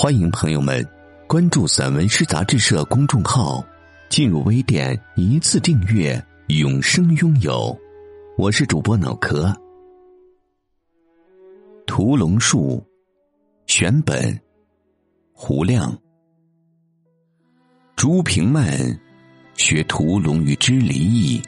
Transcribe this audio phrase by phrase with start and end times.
[0.00, 0.88] 欢迎朋友们
[1.26, 3.66] 关注散文诗杂志社公众号，
[4.08, 7.76] 进入微店一次订阅，永生拥有。
[8.36, 9.52] 我是主播脑壳。
[11.84, 12.80] 屠龙术，
[13.66, 14.40] 选本，
[15.32, 15.92] 胡亮。
[17.96, 18.78] 朱平曼
[19.56, 21.42] 学屠龙与之离异，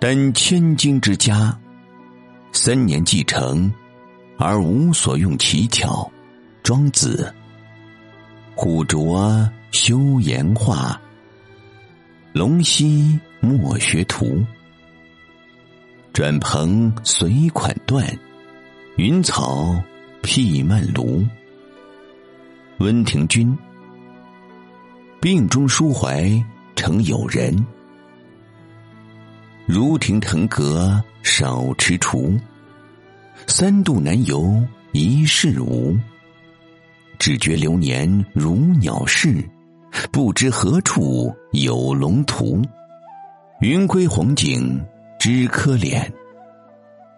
[0.00, 1.56] 但千金之家，
[2.50, 3.72] 三年继承，
[4.38, 6.10] 而无所用其巧。
[6.64, 7.30] 庄子，
[8.54, 10.98] 虎拙修言画，
[12.32, 14.42] 龙溪莫学徒。
[16.14, 18.02] 转蓬随款断，
[18.96, 19.78] 云草
[20.22, 21.22] 辟漫庐。
[22.78, 23.54] 温庭筠，
[25.20, 26.42] 病中抒怀
[26.74, 27.54] 成友人。
[29.66, 32.40] 如庭腾阁少踟蹰，
[33.46, 35.94] 三度南游一世无。
[37.24, 39.42] 只觉流年如鸟逝，
[40.12, 42.60] 不知何处有龙图。
[43.62, 44.78] 云归红景
[45.18, 46.06] 知可怜，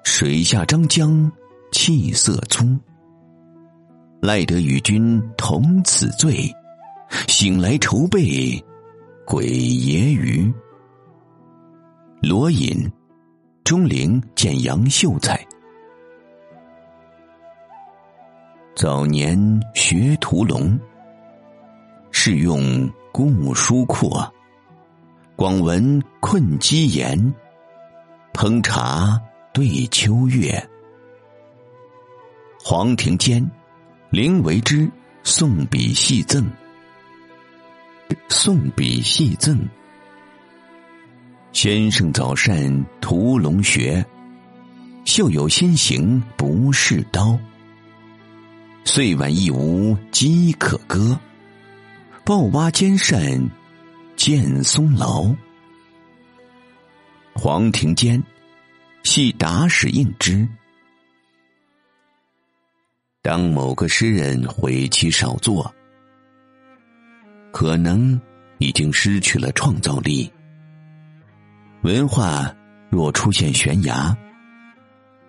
[0.05, 1.29] 水下张江
[1.73, 2.79] 气色粗。
[4.23, 6.49] 赖得与君同此醉，
[7.27, 8.65] 醒来愁备
[9.27, 10.55] 鬼爷鱼。
[12.23, 12.89] 罗隐，
[13.65, 15.45] 钟灵见杨秀才。
[18.77, 19.39] 早年
[19.75, 20.79] 学屠龙，
[22.11, 24.31] 是用故书阔，
[25.35, 27.19] 广闻困鸡言，
[28.35, 29.19] 烹茶
[29.55, 30.63] 对秋月。
[32.63, 33.51] 黄庭坚，
[34.11, 34.87] 临为之
[35.23, 36.47] 送笔细赠，
[38.29, 39.59] 送笔细赠。
[41.51, 44.05] 先生早善屠龙学，
[45.07, 47.41] 秀有先行不是刀。
[48.87, 51.19] 岁晚亦无鸡可歌，
[52.25, 53.51] 抱蛙兼善
[54.15, 55.29] 见松劳。
[57.35, 58.23] 黄庭坚
[59.03, 60.49] 系达使应之。
[63.23, 65.75] 当某个诗人悔其少作，
[67.53, 68.19] 可能
[68.59, 70.33] 已经失去了创造力。
[71.83, 72.55] 文化
[72.89, 74.17] 若出现悬崖，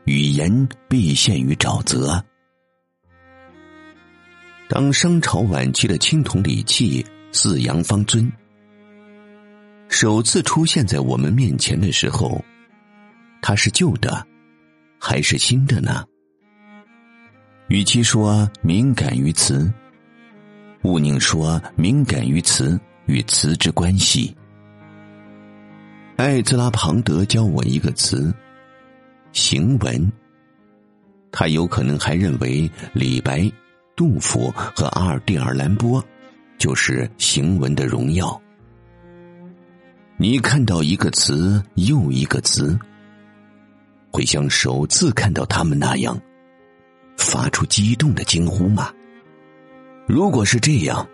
[0.05, 2.23] 语言必陷于沼泽。
[4.69, 8.29] 当商朝晚期的青铜礼器四羊方尊
[9.87, 12.43] 首次出现在我们面前的时候，
[13.41, 14.27] 它是旧的
[14.99, 16.03] 还是新的呢？
[17.69, 19.71] 与其说敏感于词，
[20.83, 24.35] 勿宁说敏感于词与词之关系。
[26.17, 28.33] 艾兹拉·庞德教我一个词
[29.31, 30.11] “行文”，
[31.31, 33.49] 他有可能还认为李白。
[33.97, 36.01] 杜甫和阿尔蒂尔兰波，
[36.59, 38.39] 就是行文的荣耀。
[40.17, 42.77] 你看到一个词又一个词，
[44.11, 46.15] 会像首次看到他们那样，
[47.17, 48.93] 发出激动的惊呼吗？
[50.05, 51.05] 如果是这样，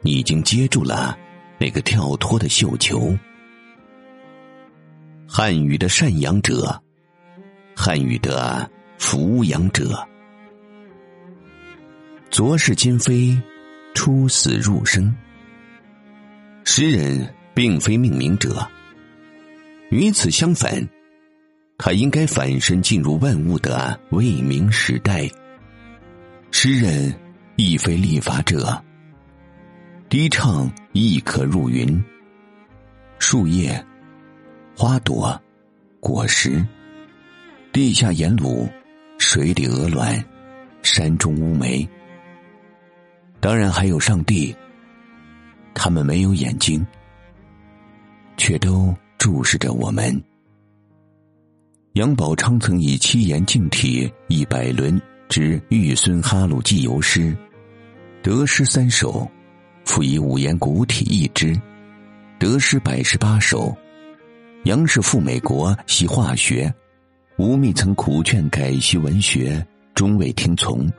[0.00, 1.14] 你已经接住了
[1.60, 3.14] 那个跳脱的绣球。
[5.28, 6.82] 汉语的赡养者，
[7.76, 10.02] 汉语的抚养者。
[12.34, 13.40] 昨是今非，
[13.94, 15.14] 出死入生。
[16.64, 18.68] 诗人并非命名者，
[19.92, 20.88] 与此相反，
[21.78, 25.30] 他应该反身进入万物的未明时代。
[26.50, 27.14] 诗人
[27.54, 28.82] 亦非立法者，
[30.08, 32.04] 低唱亦可入云。
[33.20, 33.80] 树叶、
[34.76, 35.40] 花朵、
[36.00, 36.66] 果实，
[37.72, 38.68] 地下盐卤，
[39.18, 40.20] 水里鹅卵，
[40.82, 41.88] 山中乌梅。
[43.44, 44.56] 当然还有上帝，
[45.74, 46.82] 他们没有眼睛，
[48.38, 50.18] 却都注视着我们。
[51.92, 54.98] 杨宝昌曾以七言净体一百轮
[55.28, 57.36] 之玉孙哈鲁记游诗，
[58.22, 59.30] 得诗三首，
[59.84, 61.54] 复以五言古体一之，
[62.38, 63.76] 得诗百十八首。
[64.62, 66.72] 杨氏赴美国习化学，
[67.36, 69.62] 吴宓曾苦劝改习文学，
[69.94, 70.90] 终未听从。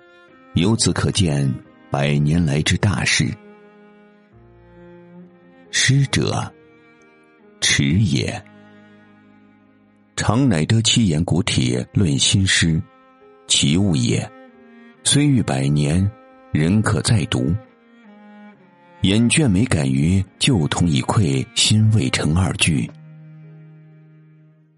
[0.53, 1.51] 由此可见。
[1.95, 3.25] 百年来之大事。
[5.71, 6.53] 师者，
[7.61, 8.43] 持也。
[10.17, 12.81] 常乃得七言古帖论新诗，
[13.47, 14.29] 其物也。
[15.05, 16.11] 虽逾百年，
[16.51, 17.55] 仍可再读。
[19.03, 22.91] 眼倦没感于旧同已溃，新未成二句。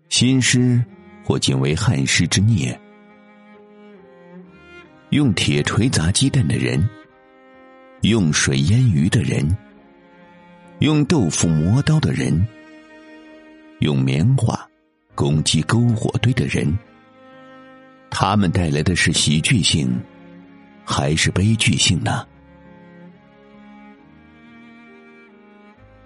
[0.10, 0.86] 新诗
[1.24, 2.80] 或仅为汉诗之孽。
[5.10, 6.88] 用铁锤砸鸡蛋的人，
[8.02, 9.58] 用水腌鱼的人，
[10.80, 12.48] 用豆腐磨刀的人，
[13.80, 14.70] 用棉花
[15.16, 16.78] 攻击篝火堆的人，
[18.10, 20.00] 他们带来的是喜剧性，
[20.86, 22.26] 还是悲剧性呢？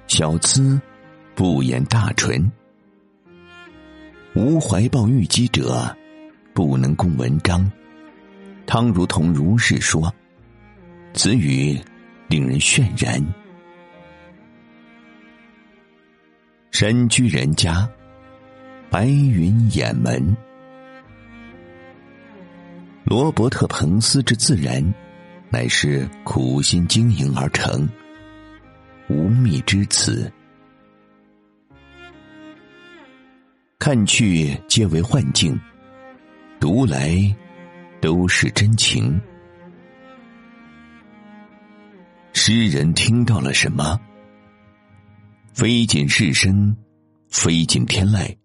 [0.08, 0.80] 小资
[1.36, 2.50] 不言大纯，
[4.34, 5.96] 无怀抱玉姬者，
[6.54, 7.70] 不能供文章。
[8.66, 10.14] 汤如同如是说，
[11.14, 11.80] 词语
[12.28, 13.24] 令人渲然。
[16.72, 17.88] 身居人家，
[18.90, 20.36] 白云掩门。
[23.04, 24.82] 罗伯特·彭斯之自然，
[25.50, 27.88] 乃是苦心经营而成，
[29.10, 30.32] 无觅之词。
[33.78, 35.60] 看去皆为幻境，
[36.60, 37.36] 读来。
[38.02, 39.22] 都是真情。
[42.44, 44.02] 诗人听到了什么？
[45.54, 46.76] 非仅世声，
[47.30, 48.36] 非仅天籁，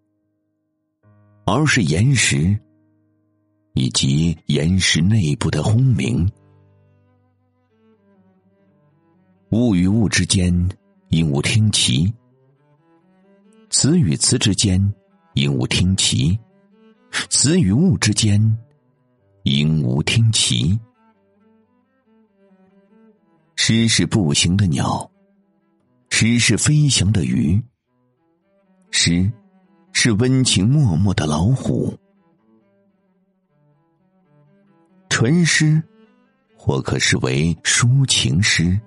[1.46, 2.54] 而是岩石
[3.72, 6.30] 以及岩石内部的轰鸣。
[9.52, 10.52] 物与物之间，
[11.08, 12.12] 应无听其；
[13.70, 14.78] 词与词之间，
[15.36, 16.38] 应无听其；
[17.30, 18.58] 词与物之间。
[19.44, 20.78] 应无听其，
[23.56, 25.10] 诗是步行的鸟，
[26.10, 27.60] 诗是飞翔的鱼，
[28.92, 29.28] 诗
[29.92, 31.98] 是温情脉脉的老虎。
[35.08, 35.82] 纯诗
[36.54, 38.78] 或可视为抒情诗，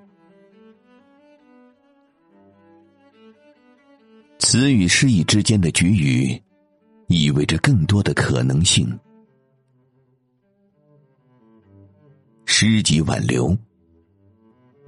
[4.38, 6.42] 词与诗意之间的局语，
[7.07, 8.98] 意味着更多的可能性。
[12.45, 13.57] 诗集挽留，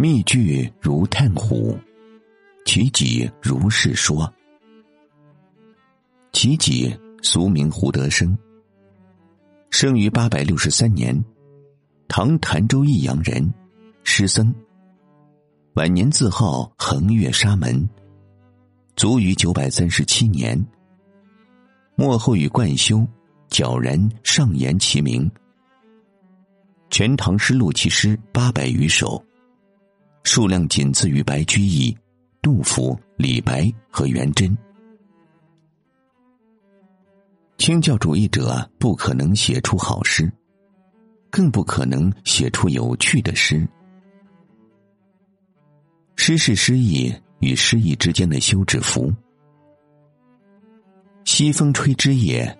[0.01, 1.77] 密句如探虎，
[2.65, 4.33] 其己如是说。
[6.31, 8.35] 其己俗名胡德生，
[9.69, 11.15] 生于八百六十三年，
[12.07, 13.47] 唐潭州益阳人，
[14.03, 14.51] 诗僧。
[15.75, 17.87] 晚年自号横岳沙门，
[18.95, 20.59] 卒于九百三十七年。
[21.95, 23.07] 末后与贯休、
[23.51, 25.29] 皎然上言其名。
[26.89, 29.23] 《全唐诗》录其诗八百余首，
[30.23, 31.95] 数量仅次于白居易、
[32.41, 34.55] 杜甫、李白和元稹。
[37.57, 40.31] 清教主义者不可能写出好诗，
[41.29, 43.67] 更不可能写出有趣的诗。
[46.15, 49.13] 诗是诗意与诗意之间的休止符。
[51.25, 52.57] 西风吹枝叶，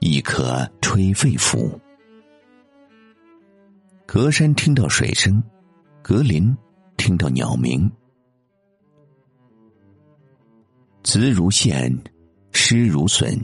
[0.00, 1.78] 亦可吹肺腑。
[4.06, 5.40] 隔山听到水声，
[6.02, 6.56] 隔林
[7.00, 7.90] 听到鸟鸣。
[11.02, 11.90] 词如线，
[12.52, 13.34] 诗如笋；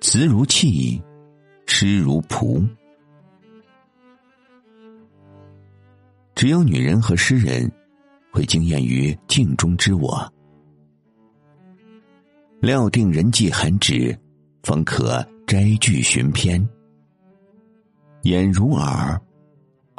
[0.00, 1.02] 词如泣，
[1.66, 2.64] 诗如蒲。
[6.36, 7.68] 只有女人和诗人
[8.30, 10.32] 会惊艳于镜中之我，
[12.60, 14.16] 料定人迹罕至，
[14.62, 16.64] 方可摘句寻篇。
[18.22, 19.20] 眼如耳，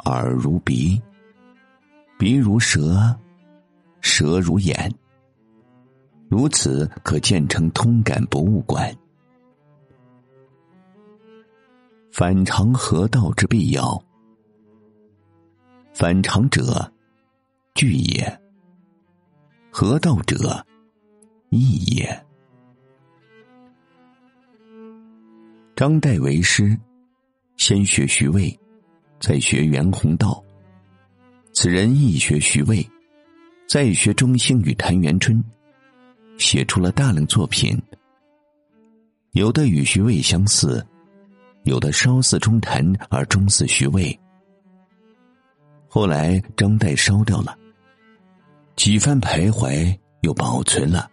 [0.06, 0.98] 耳如鼻，
[2.22, 3.18] 鼻如舌，
[4.00, 4.94] 舌如眼。
[6.28, 8.96] 如此可建成通感博物馆。
[12.12, 14.00] 反常合道之必要，
[15.92, 16.92] 反常者，
[17.74, 18.24] 聚也；
[19.72, 20.64] 合道者，
[21.50, 22.24] 义也。
[25.74, 26.78] 张岱为师。
[27.56, 28.56] 先学徐渭，
[29.18, 30.40] 再学袁宏道。
[31.52, 32.84] 此人亦学徐渭，
[33.68, 35.42] 再学钟兴与谭元春，
[36.38, 37.80] 写出了大量作品。
[39.32, 40.84] 有的与徐渭相似，
[41.64, 44.18] 有的稍似钟谭而终似徐渭。
[45.88, 47.54] 后来张岱烧掉了，
[48.74, 51.06] 几番徘徊又保存了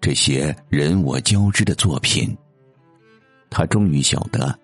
[0.00, 2.36] 这些人我交织的作品。
[3.48, 4.58] 他终于晓得。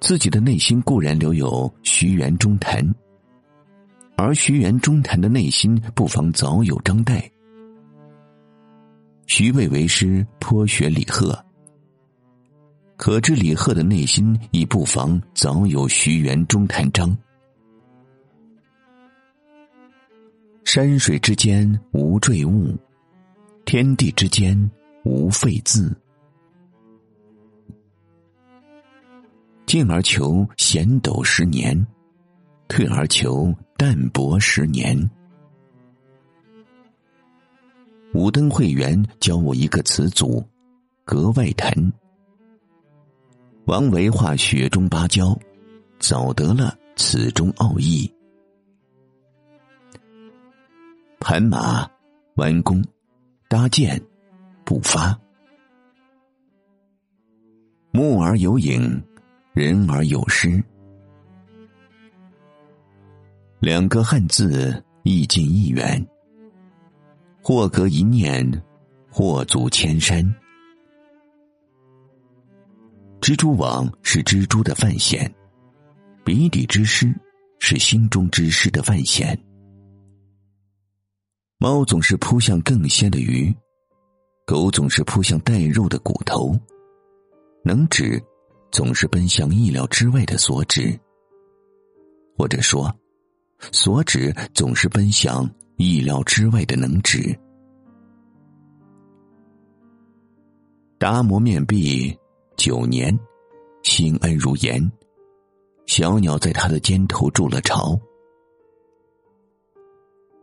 [0.00, 2.82] 自己的内心固然留有徐元中谭，
[4.22, 7.18] 而徐元中谈的内心不妨早有张岱。
[9.26, 11.42] 徐渭为师，颇学李贺，
[12.98, 17.16] 可知李贺的内心亦不妨早有徐元中谈章。
[20.64, 22.76] 山水之间无坠物，
[23.64, 24.70] 天地之间
[25.02, 25.96] 无废字。
[29.64, 31.86] 进而求贤斗十年，
[32.68, 35.10] 退而求淡泊十年。
[38.12, 40.46] 五灯会员教我一个词组，
[41.02, 41.72] 格外谈。
[43.64, 45.34] 王维画雪中芭蕉，
[45.98, 48.12] 早得了此中奥义。
[51.18, 51.90] 盘马，
[52.34, 52.84] 弯弓，
[53.48, 53.98] 搭箭，
[54.62, 55.18] 步发。
[57.92, 59.02] 木而有影，
[59.54, 60.62] 人而有诗。
[63.60, 66.08] 两个汉字，意近一远。
[67.42, 68.42] 或隔一念，
[69.10, 70.24] 或阻千山。
[73.20, 75.30] 蜘蛛网是蜘蛛的范闲，
[76.24, 77.14] 笔底之诗
[77.58, 79.38] 是心中之诗的范闲。
[81.58, 83.54] 猫总是扑向更鲜的鱼，
[84.46, 86.58] 狗总是扑向带肉的骨头，
[87.62, 88.18] 能指
[88.72, 90.98] 总是奔向意料之外的所指，
[92.38, 92.90] 或者说，
[93.72, 95.48] 所指总是奔向。
[95.82, 97.34] 意料之外的能指，
[100.98, 102.14] 达摩面壁
[102.54, 103.18] 九年，
[103.82, 104.92] 心安如岩。
[105.86, 107.98] 小鸟在他的肩头筑了巢。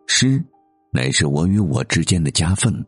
[0.08, 0.44] 诗，
[0.92, 2.84] 乃是我与我之间的夹缝。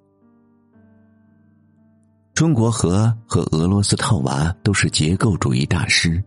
[2.34, 6.20] 中国河和俄罗斯套娃都是结构主义大师。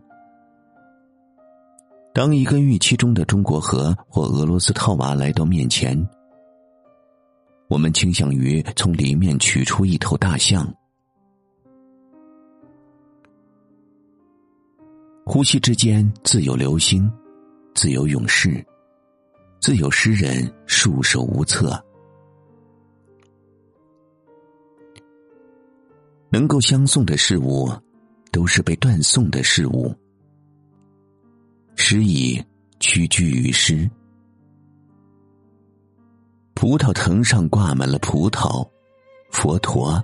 [2.13, 5.97] 当一个预期中的中国河或俄罗斯套娃来到面前，
[7.67, 10.71] 我们倾向于从里面取出一头大象。
[15.25, 17.11] 呼吸之间自有流星，
[17.73, 18.63] 自有勇士，
[19.59, 21.83] 自有诗人束手无策。
[26.29, 27.71] 能够相送的事物，
[28.31, 29.91] 都是被断送的事物。
[31.75, 32.43] 诗以
[32.79, 33.89] 屈居于诗。
[36.53, 38.67] 葡萄藤上挂满了葡萄、
[39.31, 40.01] 佛陀、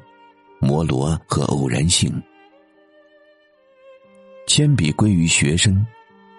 [0.60, 2.22] 摩罗和偶然性。
[4.46, 5.86] 铅笔归于学生、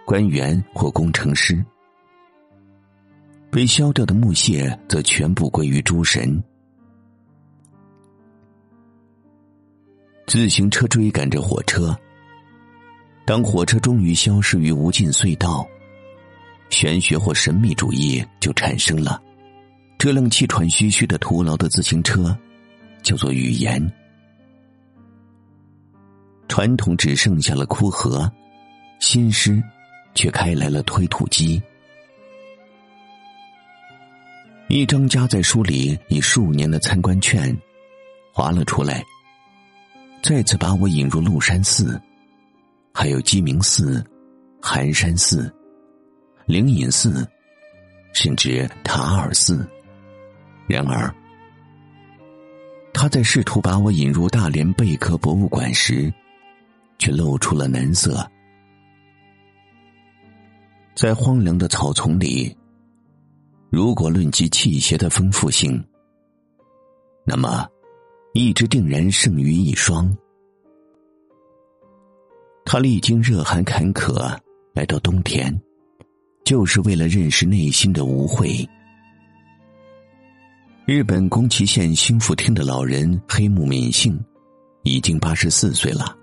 [0.04, 1.64] 官员或工程师，
[3.50, 6.42] 被削掉的木屑则全部归于诸神。
[10.26, 11.96] 自行车追赶着火车，
[13.24, 15.66] 当火车终于消失于无尽隧道，
[16.70, 19.22] 玄学或神秘主义就产生了。
[19.98, 22.36] 这辆气喘吁吁的徒劳的自行车，
[23.02, 23.80] 叫做语言。
[26.48, 28.30] 传统只剩下了枯荷，
[28.98, 29.62] 新诗
[30.14, 31.62] 却开来了推土机。
[34.68, 37.56] 一张夹在书里已数年的参观券，
[38.32, 39.04] 划了出来，
[40.22, 42.00] 再次把我引入鹿山寺，
[42.92, 44.04] 还有鸡鸣寺、
[44.60, 45.52] 寒山寺、
[46.46, 47.26] 灵隐寺，
[48.12, 49.66] 甚至塔尔寺。
[50.68, 51.12] 然而，
[52.92, 56.12] 他在试图把我引入大连贝壳博物馆时，
[56.98, 58.28] 却露出了难色。
[60.94, 62.54] 在荒凉的草丛里，
[63.70, 65.82] 如果论及气血的丰富性，
[67.24, 67.66] 那么
[68.34, 70.14] 一只定然胜于一双。
[72.64, 74.36] 他历经热寒坎坷
[74.72, 75.60] 来到冬天，
[76.44, 78.68] 就是为了认识内心的无悔。
[80.86, 84.18] 日本宫崎县新富町的老人黑木敏幸，
[84.82, 86.16] 已经八十四岁了，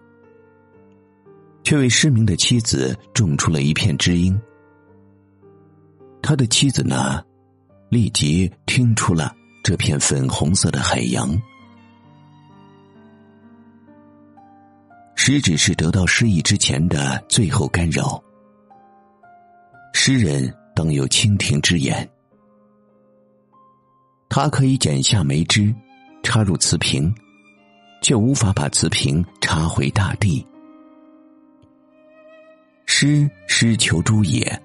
[1.64, 4.38] 却为失明的妻子种出了一片知音。
[6.22, 7.24] 他的妻子呢，
[7.90, 11.30] 立即听出了这片粉红色的海洋。
[15.30, 18.24] 诗只是得到诗意之前的最后干扰。
[19.94, 22.10] 诗人当有蜻蜓之眼。
[24.30, 25.76] 他可以剪下梅枝，
[26.24, 27.14] 插入瓷瓶，
[28.02, 30.48] 却无法把瓷瓶插回大地。
[32.86, 34.64] 诗诗求诸也，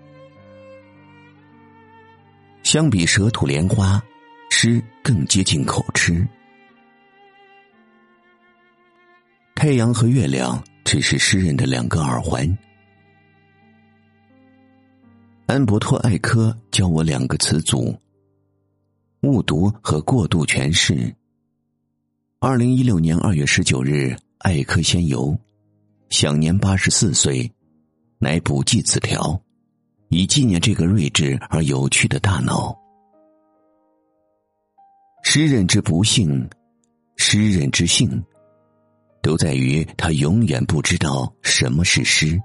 [2.63, 4.01] 相比蛇吐莲花，
[4.49, 6.25] 诗更接近口吃。
[9.63, 12.59] 太阳和月亮只是诗人的两个耳环，
[15.47, 17.97] 安伯托·艾科教我两个词组：
[19.21, 21.15] 误读和过度诠释。
[22.41, 25.39] 二零一六年二月十九日，艾科仙游，
[26.11, 27.49] 享年八十四岁，
[28.19, 29.41] 乃补记此条，
[30.09, 32.77] 以纪念这个睿智而有趣的大脑。
[35.23, 36.51] 诗人之不幸，
[37.17, 38.25] 诗人之幸，
[39.23, 42.39] 都在于他永远不知道什么是诗。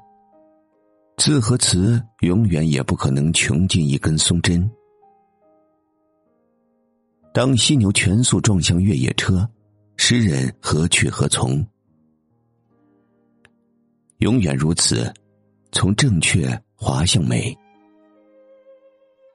[1.17, 4.69] 字和词永远也不可能穷尽一根松针。
[7.33, 9.47] 当犀牛全速撞向越野车，
[9.95, 11.65] 诗人何去何从？
[14.19, 15.11] 永远如此，
[15.71, 17.55] 从正确滑向美。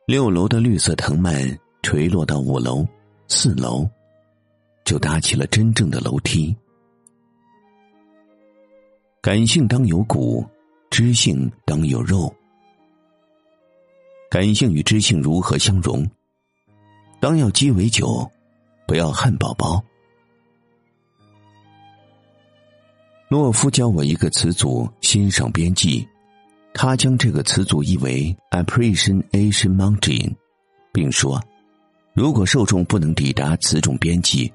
[0.07, 2.87] 六楼的绿色藤蔓垂落到五楼、
[3.29, 3.89] 四楼，
[4.85, 6.57] 就搭起了真正的楼梯。
[9.23, 10.45] 感性当有骨。
[10.91, 12.31] 知性当有肉，
[14.31, 16.07] 感性与知性如何相融？
[17.19, 18.31] 当要鸡尾酒，
[18.87, 19.83] 不要汉堡包。
[23.31, 26.07] 洛夫教我一个词组“欣赏边际”，
[26.75, 30.31] 他将这个词组译为 “appreciation mountain”，
[30.93, 31.43] 并说
[32.13, 34.53] ：“如果受众不能抵达此种边际，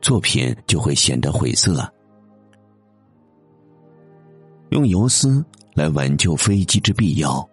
[0.00, 1.86] 作品就会显得晦涩。”
[4.70, 5.44] 用游丝。
[5.76, 7.46] 来挽救飞机之必要。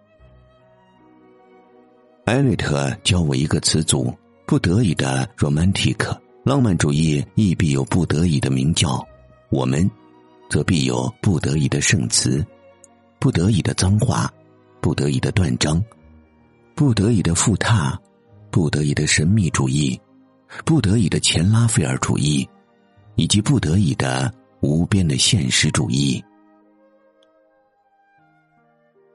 [2.24, 4.10] 艾瑞特教我一个词组：
[4.46, 9.06] 不得已的 romantic 浪漫主义亦必有不得已的名教，
[9.50, 9.88] 我们
[10.48, 12.42] 则必有不得已的圣词，
[13.18, 14.32] 不得已的脏话，
[14.80, 15.84] 不得已的断章，
[16.74, 17.94] 不得已的复踏，
[18.50, 20.00] 不得已的神秘主义，
[20.64, 22.48] 不得已的前拉斐尔主义，
[23.16, 26.24] 以及不得已的无边的现实主义。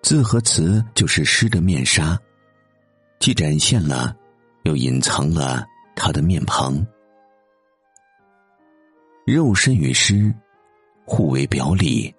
[0.01, 2.18] 字和词就是诗的面纱，
[3.20, 4.15] 既展现了，
[4.63, 6.85] 又隐藏了他的面庞。
[9.25, 10.33] 肉身与诗
[11.05, 12.14] 互为表里，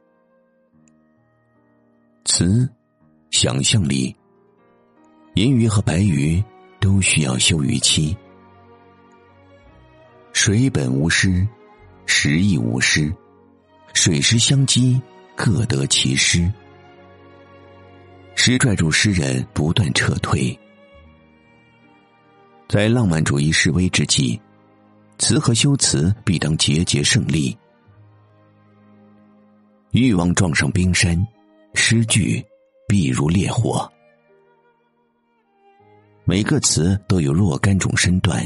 [2.25, 2.69] 词
[3.31, 4.15] 想象力，
[5.35, 6.43] 银鱼和白鱼
[6.79, 8.17] 都需要休渔期。
[10.33, 11.49] 水本无诗，
[12.07, 13.13] 时亦无诗，
[13.95, 15.01] 水石相击，
[15.35, 16.51] 各得其诗。
[18.43, 20.59] 诗拽住诗人不断撤退，
[22.71, 24.41] 在浪漫主义示威之际，
[25.19, 27.55] 词和修辞必当节节胜利。
[29.91, 31.15] 欲望撞上冰山，
[31.75, 32.43] 诗句
[32.89, 33.87] 必如烈火。
[36.25, 38.43] 每个词都有若干种身段，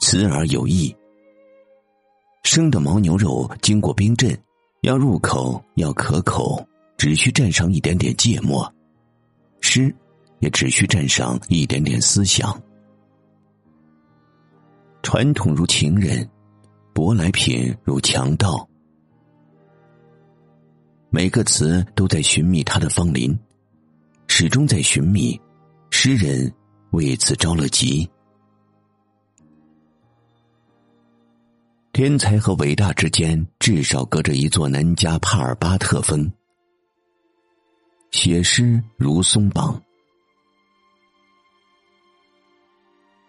[0.00, 0.92] 词而有意。
[2.42, 4.36] 生的牦牛肉经过冰镇，
[4.80, 6.66] 要入口，要可口。
[6.96, 8.72] 只需蘸上一点点芥末，
[9.60, 9.94] 诗
[10.40, 12.60] 也只需蘸上一点点思想。
[15.02, 16.28] 传统如情人，
[16.94, 18.68] 舶来品如强盗。
[21.10, 23.38] 每个词都在寻觅它的芳邻，
[24.26, 25.40] 始终在寻觅。
[25.90, 26.52] 诗人
[26.90, 28.06] 为此着了急。
[31.92, 36.30] 天才和伟大之间，至少隔着一座南加帕尔巴特峰。
[38.10, 39.82] 写诗如松绑，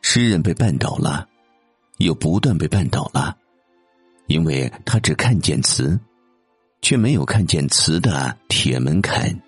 [0.02, 1.28] 诗人被绊倒了，
[1.98, 3.38] 又不断被绊倒了，
[4.28, 6.00] 因为他只看见词，
[6.82, 9.42] 却没有看见词的铁门槛。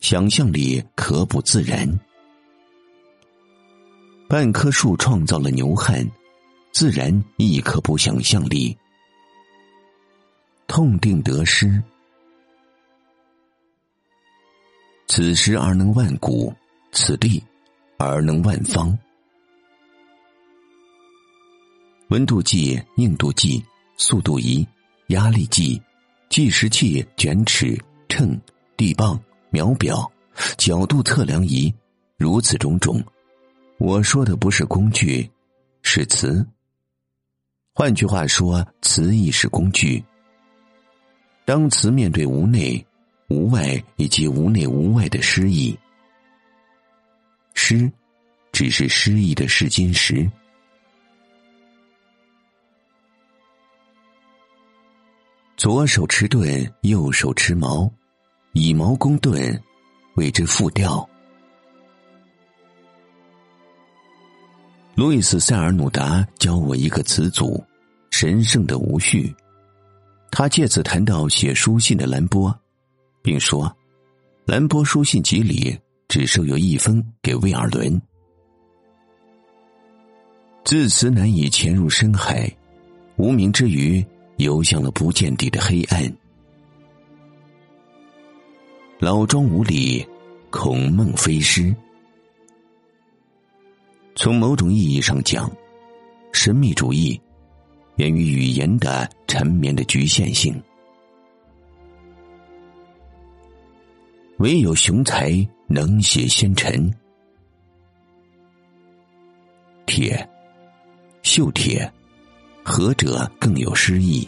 [0.00, 1.88] 想象力可不自然，
[4.28, 6.06] 半棵树创造了牛汉，
[6.72, 8.76] 自然亦可不想象力。
[10.66, 11.82] 痛定得失。
[15.12, 16.54] 此时而能万古，
[16.92, 17.42] 此地
[17.98, 18.96] 而能万方。
[22.10, 23.60] 温度计、硬度计、
[23.96, 24.64] 速度仪、
[25.08, 25.82] 压力计、
[26.28, 27.76] 计时器、卷尺、
[28.08, 28.40] 秤、
[28.76, 29.20] 地磅、
[29.50, 30.08] 秒表、
[30.56, 31.74] 角度测量仪，
[32.16, 33.02] 如此种种。
[33.78, 35.28] 我说的不是工具，
[35.82, 36.46] 是词。
[37.74, 40.04] 换句话说，词亦是工具。
[41.44, 42.86] 当词面对无内。
[43.30, 45.78] 无外以及无内无外的诗意，
[47.54, 47.90] 诗
[48.50, 50.28] 只是诗意的试金石。
[55.56, 57.88] 左手持盾，右手持矛，
[58.52, 59.62] 以矛攻盾，
[60.16, 61.08] 谓之复调。
[64.96, 67.64] 路易斯·塞尔努达教我一个词组：
[68.10, 69.32] 神圣的无序。
[70.32, 72.59] 他借此谈到写书信的兰波。
[73.22, 73.74] 并说，
[74.44, 75.78] 兰波书信集里
[76.08, 78.00] 只收有一封给威尔伦。
[80.64, 82.50] 自此难以潜入深海，
[83.16, 84.04] 无名之鱼
[84.36, 86.16] 游向了不见底的黑暗。
[88.98, 90.06] 老庄无里，
[90.50, 91.74] 孔孟飞失。
[94.14, 95.50] 从某种意义上讲，
[96.32, 97.18] 神秘主义
[97.96, 100.62] 源于语言的缠绵的局限性。
[104.40, 106.90] 唯有雄才能写仙尘，
[109.84, 110.26] 铁，
[111.22, 111.92] 锈铁，
[112.64, 114.26] 何者更有诗意？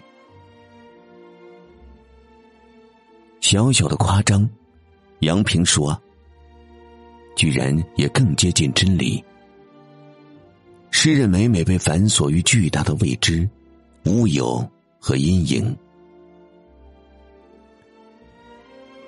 [3.41, 4.49] 小小的夸张。
[5.21, 5.99] 杨平说
[7.35, 9.25] ：“居然也更接近真理。
[10.91, 13.49] 诗人每每被反锁于巨大的未知、
[14.05, 15.75] 乌有和阴影。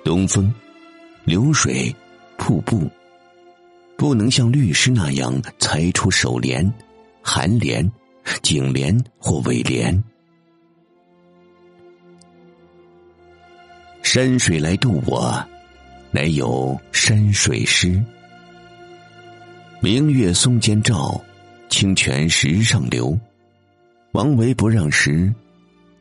[0.03, 0.53] 东风、
[1.25, 1.93] 流水、
[2.37, 2.89] 瀑布，
[3.97, 6.73] 不能像律师那样裁出首联、
[7.23, 7.91] 颔联、
[8.41, 10.01] 颈联或尾联。
[14.01, 15.37] 山水来渡我。”
[16.11, 18.01] 乃有山水诗，
[19.81, 21.21] 明月松间照，
[21.67, 23.19] 清泉石上流。
[24.13, 25.29] 王维不让石、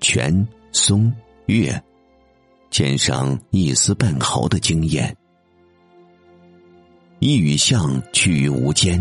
[0.01, 1.13] 泉、松、
[1.47, 1.83] 月
[2.77, 5.17] 添上一丝半毫的经验。
[7.21, 9.01] 一语象去于无间，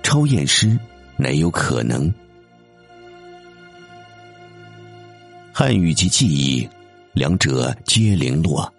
[0.00, 0.78] 超验诗
[1.16, 2.08] 乃有可能。
[5.52, 6.68] 汉语及记忆，
[7.14, 8.72] 两者皆零落。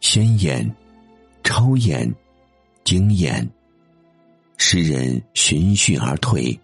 [0.00, 0.70] 鲜艳、
[1.42, 2.14] 超验、
[2.84, 3.48] 经验，
[4.58, 6.60] 诗人循序而退，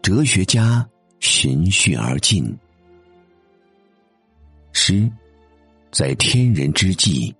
[0.00, 2.56] 哲学家循序而进。
[4.82, 5.06] 诗，
[5.92, 7.34] 在天人之际，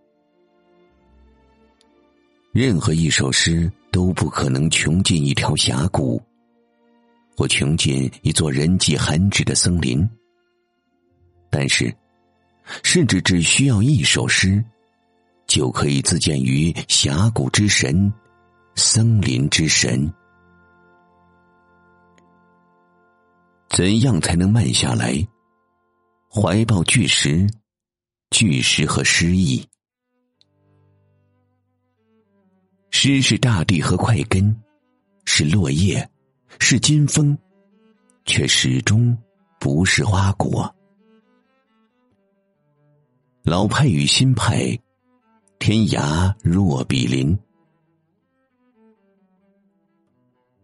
[2.53, 6.23] 任何一首诗都不可能穷尽一条峡谷，
[7.35, 10.07] 或穷尽一座人迹罕至的森林。
[11.49, 11.91] 但是，
[12.83, 14.63] 甚至只需要一首诗。
[15.47, 18.13] 就可以自建于峡谷之神、
[18.77, 20.09] 森林之神。
[23.69, 25.13] 怎样才能慢下来，
[26.33, 27.51] 怀抱巨石、
[28.31, 29.67] 巨石和诗意？
[32.91, 34.57] 诗是大地和块根，
[35.25, 36.09] 是落叶，
[36.61, 37.37] 是金风，
[38.25, 39.19] 却始终
[39.59, 40.73] 不是花果。
[43.43, 44.79] 老派与新派。
[45.59, 47.39] 天涯若比邻。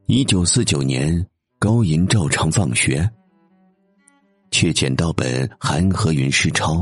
[0.06, 3.06] 一九四九年，高银照常放学，
[4.56, 6.76] 却捡到本《韩和云诗钞》，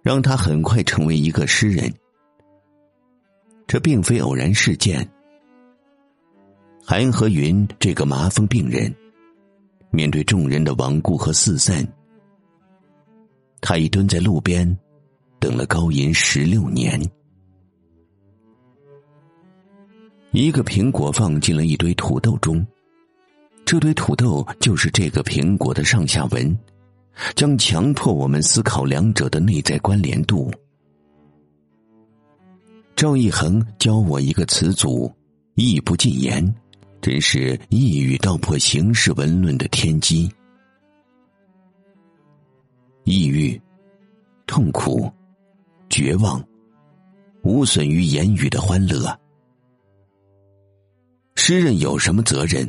[0.00, 1.92] 让他很快成为一个诗人。
[3.66, 5.06] 这并非偶然事件。
[6.82, 8.90] 韩和云这个麻风病人，
[9.90, 11.86] 面对众人的罔顾和四散，
[13.60, 14.78] 他已蹲在路边。
[15.38, 16.98] 等了高银十六年，
[20.30, 22.66] 一个苹果放进了一堆土豆中，
[23.68, 26.58] 这堆土豆就是这个苹果的上下文，
[27.36, 30.50] 将强迫我们思考两者的内在关联度。
[32.96, 35.12] 赵一恒教我一个词组，
[35.54, 36.42] 意不尽言，
[37.02, 40.32] 真是一语道破形式文论的天机。
[43.04, 43.60] 抑郁，
[44.46, 45.12] 痛苦。
[45.90, 46.42] 绝望，
[47.42, 49.14] 无损于言语的欢乐。
[51.34, 52.66] 诗人有什么责任？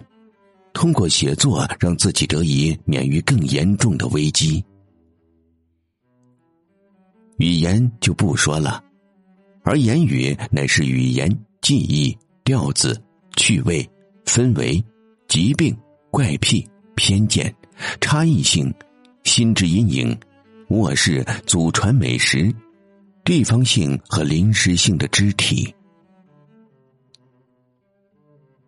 [0.73, 4.63] 通过写作让自己得以免于更严重的危机。
[7.38, 8.84] 语言就不说了，
[9.63, 11.29] 而言语乃是语言、
[11.62, 13.01] 记忆、调子、
[13.36, 13.88] 趣味、
[14.25, 14.84] 氛围、
[15.27, 15.75] 疾病、
[16.12, 17.53] 怪癖、偏见、
[18.01, 18.73] 差异性、
[19.23, 20.17] 心之阴影、
[20.69, 22.53] 卧室祖传美食。
[23.25, 25.71] 地方性和临时性的肢体，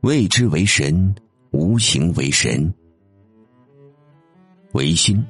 [0.01, 1.15] 未知为神，
[1.51, 2.73] 无形为神，
[4.71, 5.21] 唯心，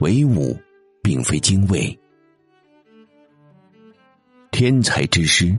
[0.00, 0.56] 唯物，
[1.02, 1.98] 并非精卫。
[4.50, 5.58] 天才之师，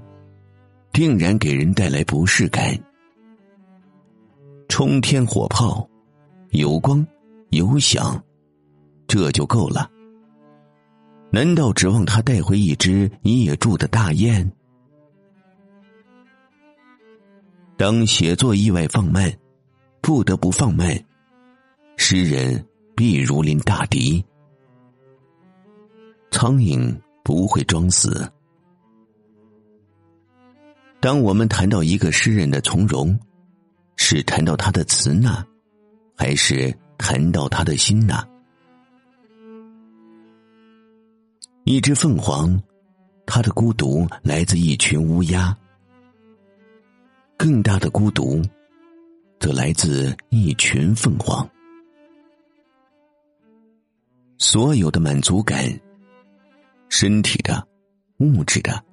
[0.91, 2.76] 定然给人带来不适感。
[4.67, 5.88] 冲天火炮，
[6.50, 7.06] 有光，
[7.50, 8.24] 有响，
[9.08, 9.91] 这就够了。
[11.32, 14.52] 难道指望他带回一只野住的大雁？
[17.78, 19.32] 当写作意外放慢，
[20.01, 20.97] 不得不放慢，
[21.97, 24.23] 诗人必如临大敌。
[26.31, 28.31] 苍蝇不会装死。
[31.01, 33.17] 当我们谈到一个诗人的从容，
[33.95, 35.45] 是谈到他的词呢，
[36.15, 38.27] 还是谈到他的心呢？
[41.65, 42.62] 一只凤凰，
[43.25, 45.55] 它的孤独来自一群乌鸦；
[47.38, 48.41] 更大的孤独，
[49.39, 51.49] 则来自一群凤凰。
[54.38, 55.80] 所有的满足感，
[56.89, 57.65] 身体的、
[58.17, 58.84] 物质的、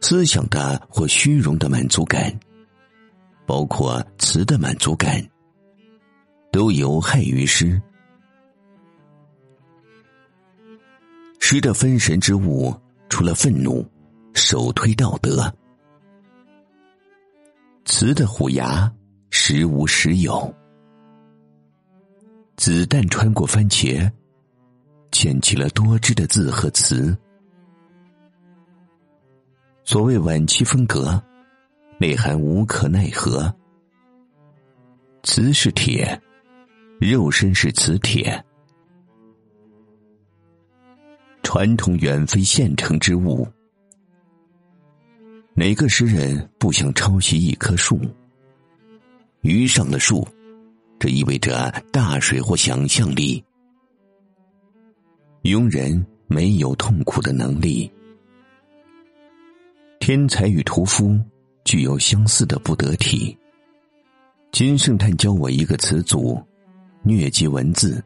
[0.00, 2.38] 思想的或虚荣的满足感，
[3.46, 5.24] 包括词的满足感，
[6.50, 7.80] 都有害于诗。
[11.40, 12.74] 诗的分神之物，
[13.08, 13.84] 除了愤怒，
[14.32, 15.52] 首推道德；
[17.84, 18.90] 词的虎牙，
[19.34, 20.54] 时无时有。
[22.54, 24.08] 子弹穿过番茄，
[25.10, 27.16] 溅起了多汁的字和词。
[29.84, 31.20] 所谓晚期风格，
[31.98, 33.52] 内涵无可奈何。
[35.22, 36.20] 瓷是铁，
[37.00, 38.44] 肉身是磁铁。
[41.42, 43.48] 传统远非现成之物。
[45.54, 47.98] 哪个诗人不想抄袭一棵树？
[49.42, 50.26] 鱼上了树，
[51.00, 53.44] 这意味着大水或想象力。
[55.42, 57.90] 庸人没有痛苦的能力。
[59.98, 61.18] 天才与屠夫
[61.64, 63.36] 具有相似的不得体。
[64.52, 66.40] 金圣叹教我一个词组：
[67.04, 68.00] 疟疾文字，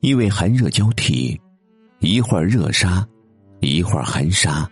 [0.00, 1.38] 因为寒热交替。
[2.00, 3.06] 一会儿热沙，
[3.60, 4.70] 一会儿寒沙。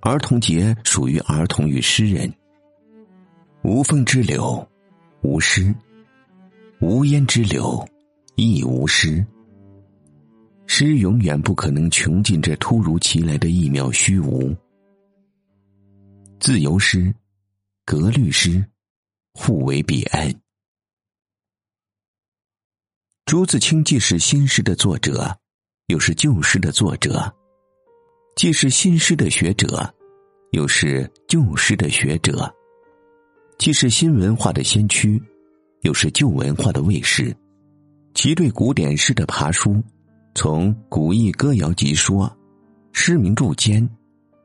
[0.00, 2.32] 儿童节属于儿童与诗人。
[3.64, 4.68] 无风之柳，
[5.22, 5.72] 无诗；
[6.80, 7.88] 无烟之柳，
[8.34, 9.24] 亦无诗。
[10.66, 14.52] 诗永远不可能穷尽这突如其来的一秒虚无。
[16.40, 17.14] 自由诗、
[17.84, 18.64] 格律诗，
[19.32, 20.34] 互为彼岸。
[23.26, 25.38] 朱自清既是新诗的作者。
[25.88, 27.30] 又是旧诗的作者，
[28.34, 29.92] 既是新诗的学者，
[30.52, 32.32] 又是旧诗的学者；
[33.58, 35.22] 既是新文化的先驱，
[35.82, 37.34] 又是旧文化的卫士。
[38.14, 39.82] 其对古典诗的爬书，
[40.34, 42.26] 从《古意歌谣集说》
[42.92, 43.80] 《诗名注笺》《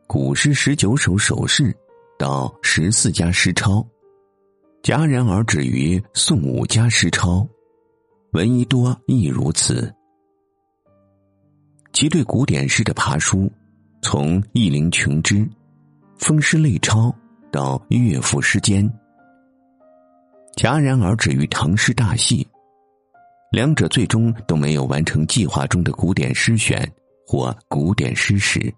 [0.08, 1.72] 古诗十九首首释》
[2.18, 3.86] 到十四家诗抄，
[4.84, 7.48] 戛然而止于宋五家诗抄，
[8.32, 9.94] 闻一多亦如此。
[11.92, 13.52] 其对古典诗的爬书，
[14.02, 15.36] 从《意林琼枝》
[16.18, 17.10] 《风诗类钞》
[17.58, 18.88] 到《乐府诗间》，
[20.58, 22.48] 戛然而止于唐诗大戏，
[23.52, 26.88] 两者最终都没有完成计划中的古典诗选
[27.26, 28.72] 或古典诗史。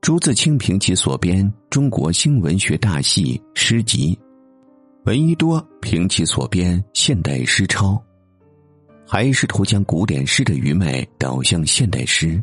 [0.00, 4.18] 朱自清凭其所编《中国新文学大系》诗集，
[5.04, 7.92] 闻一多凭其所编《现代诗钞》。
[9.06, 12.42] 还试图将古典诗的余脉导向现代诗。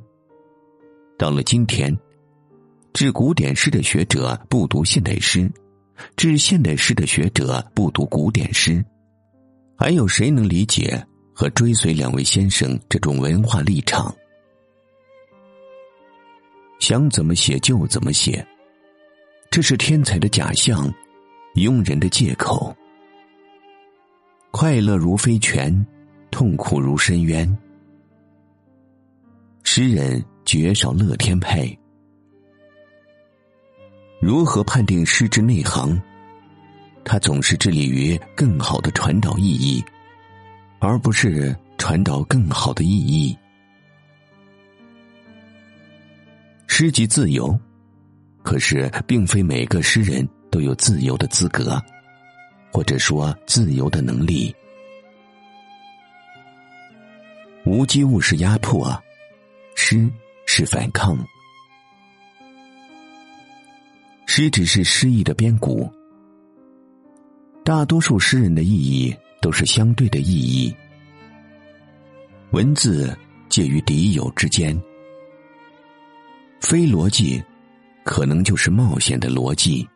[1.17, 1.97] 到了今天，
[2.97, 5.47] 治古典诗的学者不读现代诗，
[6.15, 8.83] 治现代诗的学者不读古典诗，
[9.77, 14.11] 还有谁能理解和追随两位先生这种文化立场？
[16.79, 18.43] 想怎么写就怎么写，
[19.51, 20.91] 这是天才的假象，
[21.53, 22.75] 庸人的借口。
[24.49, 25.85] 快乐如飞泉。
[26.31, 27.57] 痛苦如深渊，
[29.63, 31.77] 诗人绝少乐天派。
[34.19, 36.01] 如何判定诗之内行？
[37.03, 39.83] 他总是致力于更好的传导意义，
[40.79, 43.37] 而不是传导更好的意义。
[46.65, 47.57] 诗集自由，
[48.43, 51.81] 可是并非每个诗人都有自由的资格，
[52.73, 54.53] 或者说自由的能力。
[57.65, 59.01] 无机物是压迫，
[59.75, 60.09] 诗
[60.45, 61.17] 是反抗。
[64.29, 65.89] 诗只是诗意的边谷。
[67.63, 70.75] 大多数诗人的意义都是相对的意义，
[72.51, 73.17] 文字
[73.49, 74.79] 介于敌友之间。
[76.59, 77.41] 非逻辑，
[78.03, 79.87] 可能就是冒险的逻辑。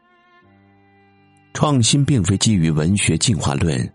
[1.54, 3.94] 创新并非基于文学进化论，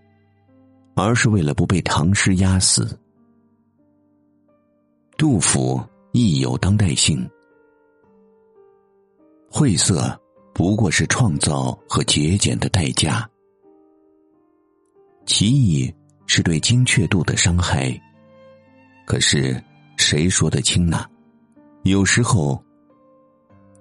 [0.94, 2.96] 而是为了不被唐诗压死。
[5.16, 7.29] 杜甫亦有当代性，
[9.51, 10.18] 晦涩
[10.57, 13.29] 不过是创造和节俭的代价，
[15.27, 15.95] 奇异
[16.27, 17.95] 是对精确度的伤害。
[19.05, 19.62] 可是
[19.99, 21.05] 谁说得清呢？
[21.83, 22.59] 有时候，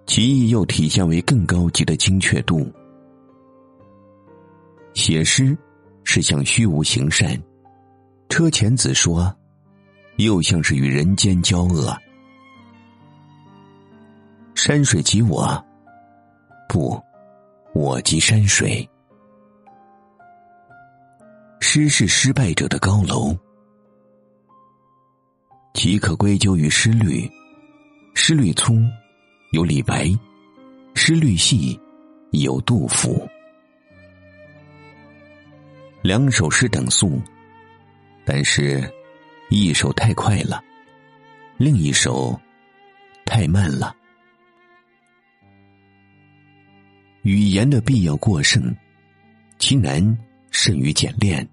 [0.05, 2.69] 其意又体现为更高级的精确度。
[4.93, 5.57] 写诗
[6.03, 7.41] 是向虚无行善，
[8.27, 9.33] 车前子说，
[10.17, 11.97] 又像是与人间交恶。
[14.55, 15.64] 山水即我，
[16.67, 17.01] 不，
[17.73, 18.87] 我即山水。
[21.59, 23.35] 诗是失败者的高楼，
[25.73, 27.29] 岂可归咎于诗律？
[28.13, 28.75] 诗律粗，
[29.51, 30.17] 有李白；
[30.95, 31.79] 诗律细，
[32.31, 33.27] 有杜甫。
[36.01, 37.19] 两首诗等速，
[38.25, 38.89] 但是，
[39.49, 40.63] 一首太快了，
[41.57, 42.39] 另一首
[43.25, 43.93] 太慢了。
[47.25, 48.63] 语言的必要过剩，
[49.57, 50.15] 其难
[50.51, 51.47] 甚于简练。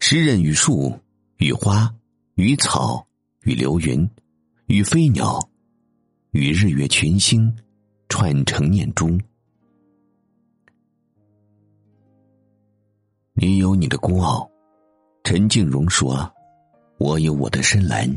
[0.00, 0.98] 诗人与树、
[1.36, 1.94] 与花、
[2.36, 3.06] 与草、
[3.42, 4.08] 与流云、
[4.68, 5.46] 与飞鸟、
[6.30, 7.54] 与日月群星
[8.08, 9.18] 串成念珠。
[13.34, 14.50] 你有你的孤傲，
[15.24, 16.34] 陈静荣说
[16.96, 18.10] ：“我有我的深蓝。”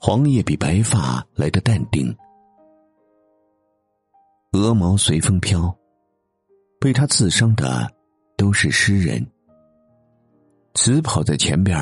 [0.00, 2.16] 黄叶比白发来的淡定，
[4.52, 5.76] 鹅毛随风飘，
[6.80, 7.90] 被他刺伤的
[8.36, 9.26] 都是诗人。
[10.74, 11.76] 词跑在前边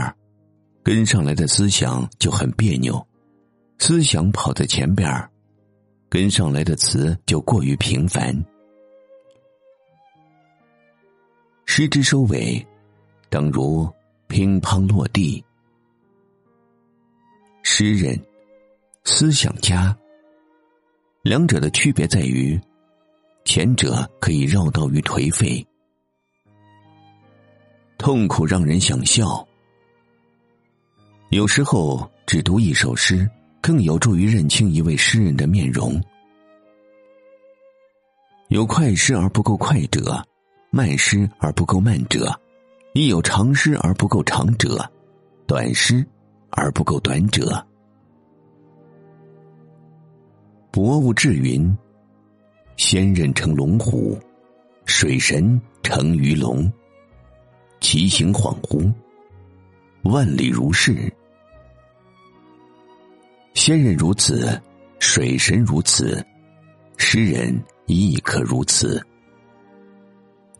[0.82, 2.94] 跟上来的思想就很别扭；
[3.78, 5.06] 思想跑在前边
[6.08, 8.34] 跟上来的词就过于平凡。
[11.66, 12.66] 诗之收尾，
[13.28, 13.86] 等如
[14.26, 15.44] 乒乓落地。
[17.68, 18.16] 诗人、
[19.02, 19.94] 思想家，
[21.22, 22.58] 两者的区别在于，
[23.44, 25.66] 前者可以绕道于颓废，
[27.98, 29.44] 痛苦让人想笑。
[31.30, 33.28] 有时候，只读一首诗，
[33.60, 36.00] 更有助于认清一位诗人的面容。
[38.46, 40.24] 有快诗而不够快者。
[40.70, 42.32] 慢诗而不够慢者，
[42.92, 44.88] 亦有长诗而不够长者，
[45.48, 46.06] 短诗
[46.56, 47.64] 而不够短者。
[50.72, 51.76] 薄雾至云，
[52.76, 54.18] 仙人乘龙虎，
[54.86, 56.70] 水神乘鱼龙。
[57.78, 58.92] 其形恍惚，
[60.02, 61.12] 万里如是。
[63.52, 64.60] 仙人如此，
[64.98, 66.24] 水神如此，
[66.96, 69.00] 诗人亦可如此。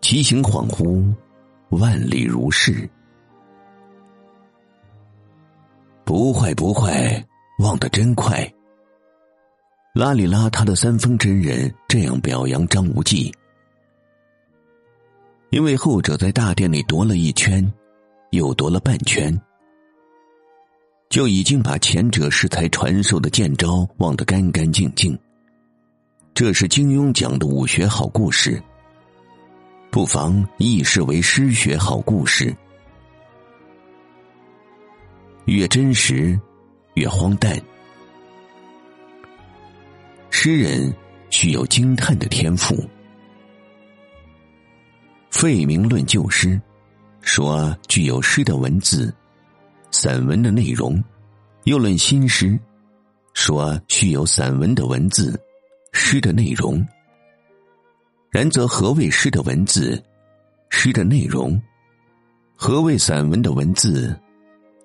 [0.03, 1.13] 其形恍惚，
[1.71, 2.89] 万里如是。
[6.07, 7.21] 不坏不坏，
[7.59, 8.49] 忘得真快。
[9.93, 13.35] 邋里邋遢的三丰真人这样表扬张无忌，
[15.51, 17.61] 因为后者在大殿里踱了一圈，
[18.31, 19.37] 又踱了半圈，
[21.09, 25.19] 就已经把前者适才传授的剑招忘得干干净净。
[26.35, 28.63] 这是金庸讲的武学好故事。
[29.91, 32.57] 不妨亦视为诗学好故事，
[35.47, 36.39] 越真实，
[36.95, 37.57] 越荒诞。
[40.29, 40.93] 诗人
[41.31, 42.77] 具有惊叹的天赋。
[45.31, 46.61] 费明论旧诗，
[47.21, 49.15] 说具有诗的文字、
[49.93, 51.01] 散文的内容；
[51.63, 52.59] 又论新诗，
[53.33, 55.41] 说具有散文的文字、
[55.93, 56.85] 诗的内容。
[58.31, 60.03] 然则，何谓诗的文字？
[60.71, 61.63] 诗的内容？
[62.57, 64.19] 何谓散文的文字？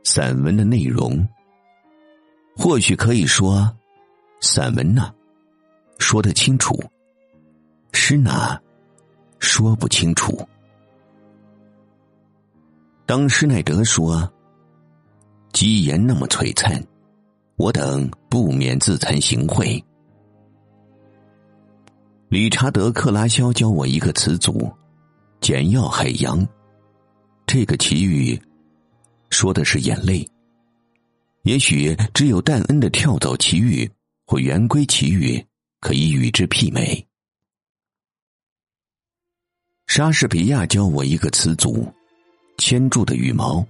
[0.04, 1.28] 散文的内容？
[2.58, 3.70] 或许可以说，
[4.42, 5.14] 散文呢，
[6.00, 6.76] 说得清楚；
[7.94, 8.60] 诗呢，
[9.40, 10.48] 说不清楚。
[13.06, 14.32] 当施耐德说
[15.54, 16.82] ：“鸡言那么璀璨，
[17.58, 19.84] 我等不免自惭形秽。”
[22.30, 24.72] 理查德·克拉肖教我一个词组
[25.42, 26.48] ，“简要海洋”。
[27.46, 28.42] 这个奇遇，
[29.32, 30.24] 说的是眼泪。
[31.44, 33.90] 也许只有戴恩的跳蚤奇遇
[34.26, 35.44] 或圆规奇遇
[35.80, 37.04] 可以与之媲美。
[39.88, 41.92] 莎士比亚教我一个词组
[42.60, 43.66] ，“牵住的羽毛”。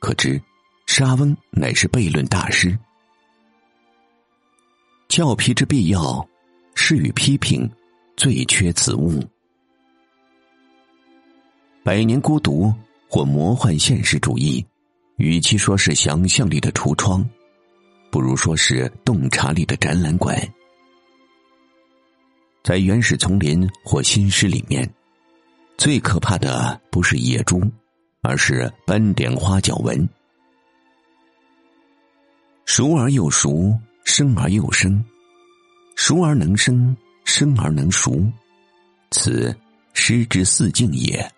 [0.00, 0.40] 可知，
[0.86, 2.76] 莎翁乃是悖论大师。
[5.08, 6.26] 教皮之必要。
[6.76, 7.70] 是与批评，
[8.16, 9.22] 最缺此物。
[11.84, 12.74] 百年孤独
[13.08, 14.64] 或魔幻现实主义，
[15.16, 17.28] 与其说是想象力的橱窗，
[18.10, 20.36] 不如说是洞察力的展览馆。
[22.62, 24.90] 在原始丛林或新诗里面，
[25.76, 27.60] 最可怕的不是野猪，
[28.22, 30.08] 而是斑点花角纹。
[32.64, 35.04] 熟而又熟，生而又生，
[35.94, 38.24] 熟而能生，生而能熟，
[39.10, 39.54] 此
[39.92, 41.30] 诗之四境也。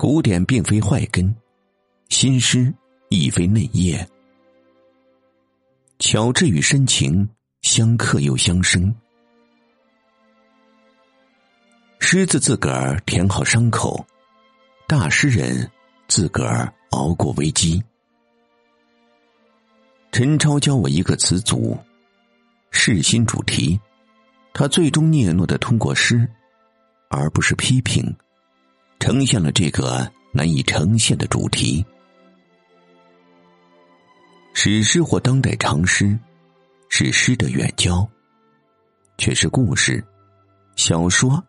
[0.00, 1.36] 古典并非坏根，
[2.08, 2.72] 新诗
[3.10, 4.08] 亦非嫩叶，
[5.98, 7.28] 巧智与深情
[7.60, 8.94] 相克又相生。
[11.98, 14.02] 狮子自个儿填好伤口，
[14.88, 15.70] 大诗人
[16.08, 17.84] 自个儿熬过危机。
[20.12, 21.76] 陈超教我一个词组
[22.72, 23.78] “世心主题”，
[24.54, 26.26] 他最终嗫嚅的通过诗，
[27.10, 28.16] 而不是批评。
[29.00, 31.84] 呈现了这个难以呈现的主题。
[34.52, 36.16] 史诗或当代长诗，
[36.90, 38.06] 是诗的远交，
[39.16, 40.04] 却是故事、
[40.76, 41.42] 小说、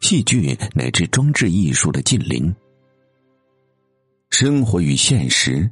[0.00, 2.52] 戏剧乃至装置艺术的近邻。
[4.30, 5.70] 生活与现实，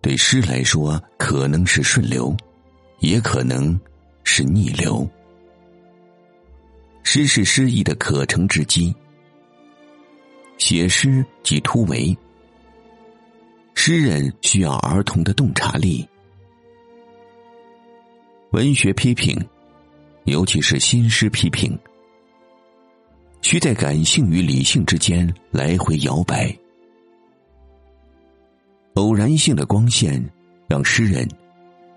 [0.00, 2.36] 对诗来说可能是顺流，
[3.00, 3.80] 也可能
[4.22, 5.08] 是逆流。
[7.02, 8.94] 诗是诗意的可乘之机。
[10.64, 12.16] 写诗即突围，
[13.74, 16.08] 诗人需要儿童的洞察力。
[18.52, 19.36] 文学批评，
[20.22, 21.76] 尤其是新诗批评，
[23.40, 26.56] 需在感性与理性之间来回摇摆。
[28.94, 30.24] 偶然性的光线，
[30.68, 31.28] 让诗人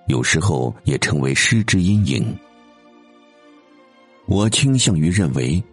[0.07, 2.35] 有时候也成为诗之阴影。
[4.25, 5.63] 我倾向于认为，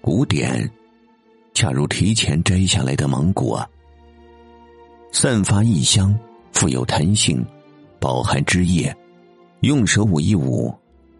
[0.00, 0.68] 古典。
[1.58, 3.68] 恰如提前摘下来的芒果，
[5.10, 6.16] 散发异香，
[6.52, 7.44] 富有弹性，
[7.98, 8.96] 饱含汁液，
[9.62, 10.72] 用手捂一捂，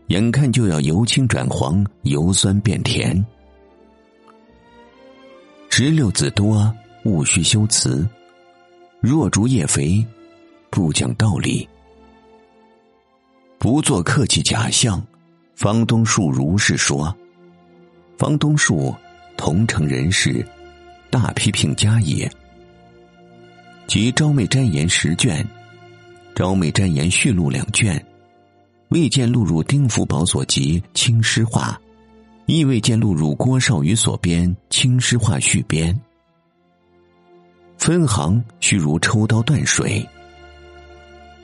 [0.07, 3.26] 眼看就要由青转黄，由酸变甜。
[5.70, 6.72] 石榴籽多，
[7.03, 8.07] 勿需修辞；
[9.01, 10.07] 若竹叶肥，
[10.70, 11.68] 不讲道理。
[13.59, 15.05] 不做客气假象，
[15.57, 17.12] 方东树如是说。
[18.16, 18.95] 方东树。
[19.39, 20.45] 同城人士，
[21.11, 22.30] 大批评家也。
[23.86, 25.43] 及《昭媚瞻言》十卷，
[26.34, 28.05] 《昭媚瞻言续录》两卷，
[28.89, 31.80] 未见录入丁福宝所集《清诗话》，
[32.47, 35.95] 亦未见录入郭绍宇所编《清诗话续编》。
[37.78, 40.05] 分行须如抽刀断水，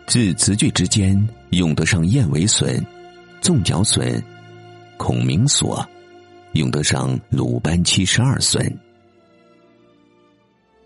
[0.05, 1.17] 字词句之间
[1.51, 2.85] 用得上燕尾笋、
[3.41, 4.21] 纵角笋、
[4.97, 5.89] 孔明锁。
[6.55, 8.81] 用得上鲁班七十二笋，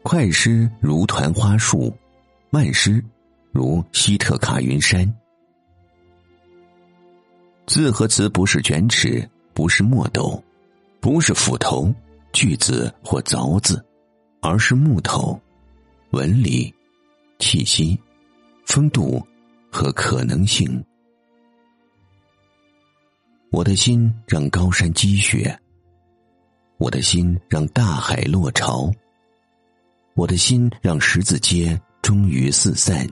[0.02, 1.94] 快诗如团花树，
[2.48, 3.04] 慢诗
[3.52, 5.06] 如西特卡云山。
[7.66, 10.42] 字和词不是卷尺，不是墨斗，
[11.00, 11.94] 不是斧头、
[12.32, 13.84] 锯子或凿子，
[14.40, 15.38] 而是木头、
[16.12, 16.74] 纹理、
[17.38, 18.00] 气息、
[18.64, 19.22] 风度
[19.70, 20.82] 和可能性。
[23.51, 25.59] 我的心让高山积雪，
[26.76, 28.92] 我的心让大海落潮，
[30.14, 33.09] 我的心让十字街终于四散。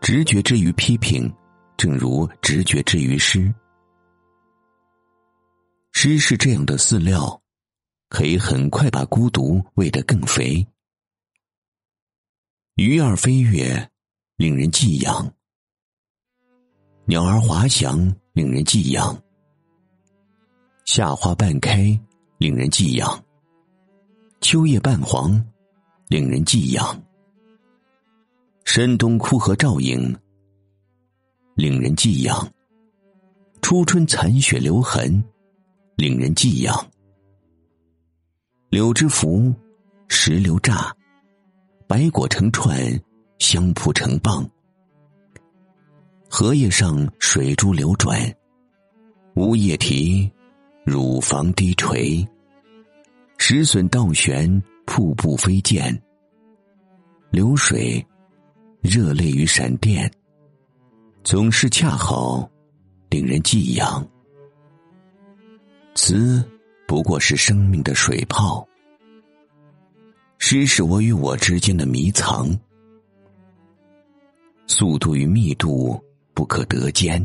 [0.00, 1.32] 直觉之于批评，
[1.76, 3.52] 正如直觉之于诗。
[5.92, 7.40] 诗是这样的饲料，
[8.08, 10.66] 可以很快把孤独喂得更肥。
[12.74, 13.88] 鱼儿飞跃，
[14.36, 15.32] 令人寄养。
[17.10, 17.98] 鸟儿滑翔，
[18.34, 19.12] 令人寄养；
[20.84, 21.98] 夏花半开，
[22.38, 23.20] 令人寄养；
[24.40, 25.44] 秋叶半黄，
[26.06, 26.96] 令人寄养；
[28.64, 30.16] 深冬枯荷照影，
[31.56, 32.48] 令人寄养；
[33.60, 35.24] 初春残雪留痕，
[35.96, 36.72] 令人寄养；
[38.68, 39.52] 柳枝拂，
[40.06, 40.94] 石榴炸，
[41.88, 42.78] 白果成串，
[43.40, 44.48] 香蒲成棒。
[46.32, 48.16] 荷叶上水珠流转，
[49.34, 50.30] 乌叶啼，
[50.84, 52.24] 乳房低垂，
[53.36, 55.92] 石笋倒悬，瀑布飞溅。
[57.30, 58.06] 流水，
[58.80, 60.08] 热泪与闪电，
[61.24, 62.48] 总是恰好，
[63.08, 64.08] 令人寄养。
[65.96, 66.48] 词
[66.86, 68.64] 不过是生命的水泡，
[70.38, 72.48] 诗是我与我之间的迷藏，
[74.68, 76.00] 速度与密度。
[76.40, 77.22] 不可得兼。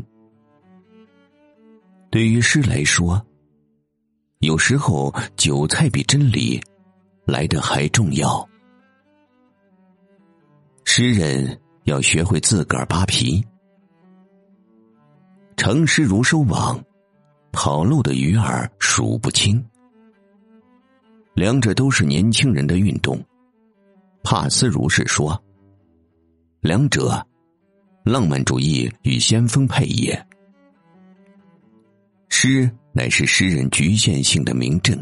[2.10, 3.26] 对于诗来说，
[4.40, 6.62] 有时候韭菜比真理
[7.24, 8.46] 来的还重要。
[10.84, 13.42] 诗人要学会自个儿扒皮。
[15.56, 16.78] 成诗如收网，
[17.54, 19.66] 跑路的鱼儿数不清。
[21.36, 23.18] 两者都是年轻人的运动。
[24.24, 25.42] 帕斯如是说。
[26.60, 27.26] 两者，
[28.06, 30.28] 浪漫主义与先锋派也。
[32.30, 34.96] 诗乃是诗人局限性的明证。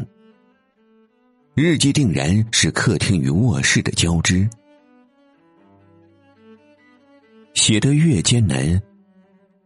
[1.54, 4.48] 日记定然是客厅与卧室的交织。
[7.52, 8.82] 写得越艰难，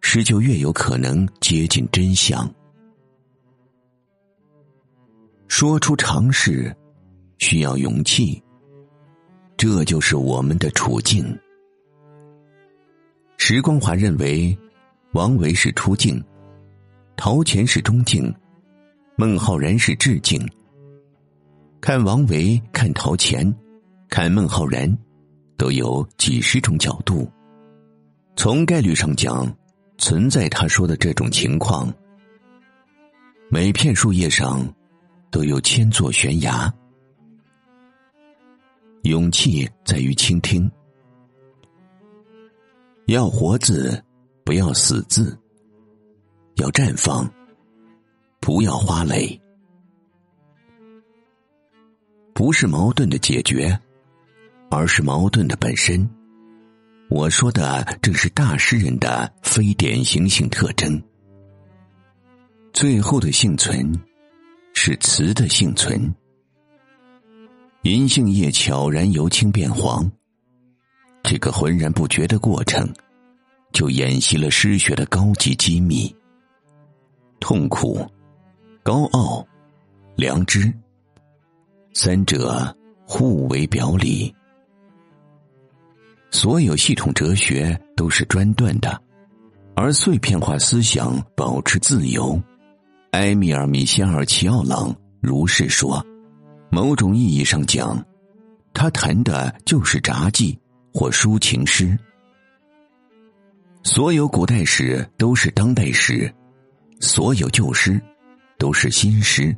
[0.00, 2.52] 诗就越有可能接近真相。
[5.46, 6.74] 说出常识，
[7.38, 8.42] 需要勇气。
[9.56, 11.24] 这就是我们的处境。
[13.40, 14.58] 石光华认为，
[15.12, 16.22] 王维是出境，
[17.16, 18.34] 陶潜是中境，
[19.16, 20.46] 孟浩然是致敬。
[21.80, 23.54] 看王维，看陶潜，
[24.10, 24.92] 看孟浩然，
[25.56, 27.30] 都有几十种角度。
[28.34, 29.50] 从概率上讲，
[29.98, 31.90] 存在他说的这种情况。
[33.48, 34.68] 每片树叶上
[35.30, 36.70] 都有千座悬崖。
[39.04, 40.70] 勇气在于倾听，
[43.08, 44.04] 要活字，
[44.44, 45.34] 不要死字；
[46.56, 47.26] 要绽放，
[48.38, 49.40] 不要花蕾。
[52.34, 53.80] 不是矛盾的解决，
[54.70, 56.06] 而是矛盾的本身。
[57.08, 61.02] 我说的正是大诗人的非典型性特征。
[62.74, 63.90] 最后的幸存，
[64.74, 66.14] 是词的幸存。
[67.84, 70.12] 银杏叶悄然由青变黄，
[71.30, 72.90] 这个浑然不觉的过程，
[73.70, 76.10] 就演习了诗学的高级机密。
[77.38, 78.02] 痛苦、
[78.82, 79.46] 高傲、
[80.16, 80.72] 良知。
[81.92, 82.74] 三者
[83.04, 84.34] 互为表里，
[86.30, 88.98] 所有系统哲学都是专断的，
[89.74, 92.42] 而碎片化思想保持自由。
[93.10, 96.02] 埃米尔·米歇尔·齐奥朗如是说
[96.72, 98.02] ：“某种意义上讲，
[98.72, 100.58] 他谈的就是札记
[100.98, 101.96] 或抒情诗。
[103.84, 106.34] 所有古代史都是当代史，
[106.98, 108.02] 所有旧诗
[108.58, 109.56] 都是新诗。”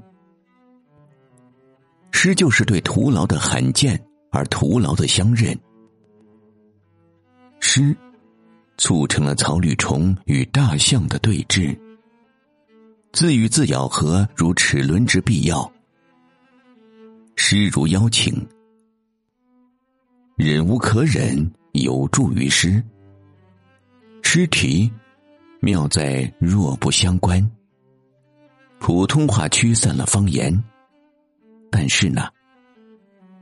[2.13, 3.99] 诗就是对徒劳的罕见
[4.31, 5.59] 而徒劳的相认。
[7.59, 7.97] 诗
[8.77, 11.75] 促成了草履虫与大象的对峙。
[13.13, 15.73] 字与字咬合如齿轮之必要。
[17.35, 18.47] 诗如邀请，
[20.43, 22.83] 忍无可忍有助于诗。
[24.23, 24.91] 诗题
[25.61, 27.47] 妙在若不相关。
[28.79, 30.51] 普通话驱散了方言。
[31.71, 32.23] 但是呢，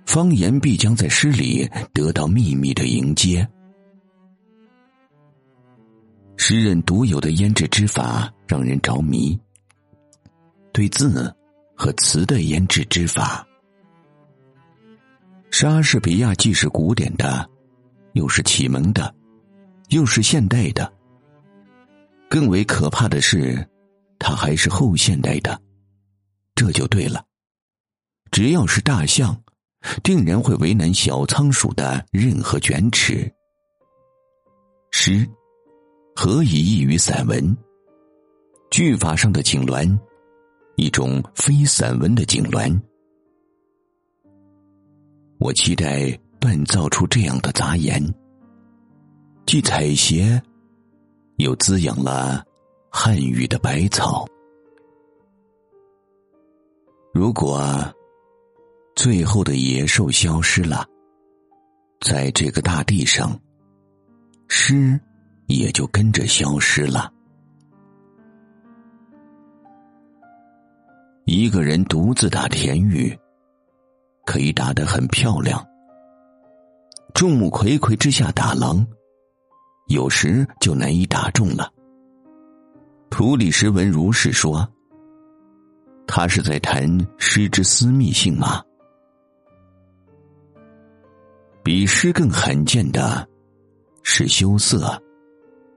[0.07, 3.49] 方言必将在诗里得到秘密的迎接。
[6.37, 9.39] 诗人独有的腌制之法让人着迷。
[10.73, 11.33] 对字
[11.77, 13.47] 和词的腌制之法，
[15.51, 17.49] 莎士比亚既是古典的，
[18.13, 19.13] 又是启蒙的，
[19.89, 20.93] 又是现代的。
[22.29, 23.67] 更为可怕的是，
[24.19, 25.61] 他还是后现代的，
[26.55, 27.25] 这就对了。
[28.31, 29.43] 只要是大象，
[30.03, 33.33] 定然会为难小仓鼠的任何卷尺。
[34.91, 35.27] 诗
[36.15, 37.57] 何以异于散文？
[38.71, 39.99] 句法上的痉挛，
[40.77, 42.79] 一种非散文的痉挛。
[45.39, 46.07] 我期待
[46.41, 48.03] 锻造出这样的杂言，
[49.47, 50.41] 既采撷，
[51.36, 52.45] 又滋养了
[52.91, 54.26] 汉语的百草。
[57.12, 57.62] 如果。
[58.97, 60.84] 最后的野兽消失了，
[62.01, 63.41] 在这个大地上，
[64.49, 65.01] 诗
[65.47, 67.09] 也就跟着消失了。
[71.26, 73.16] 一个人独自打田玉，
[74.29, 75.59] 可以打得很漂亮；
[77.14, 78.87] 众目睽睽之下打狼，
[79.87, 81.72] 有时就难以打中了。
[83.09, 84.68] 图里什文如是说，
[86.07, 88.62] 他是在谈诗之私密性吗？
[91.62, 93.26] 比诗更罕见的，
[94.03, 94.79] 是羞涩；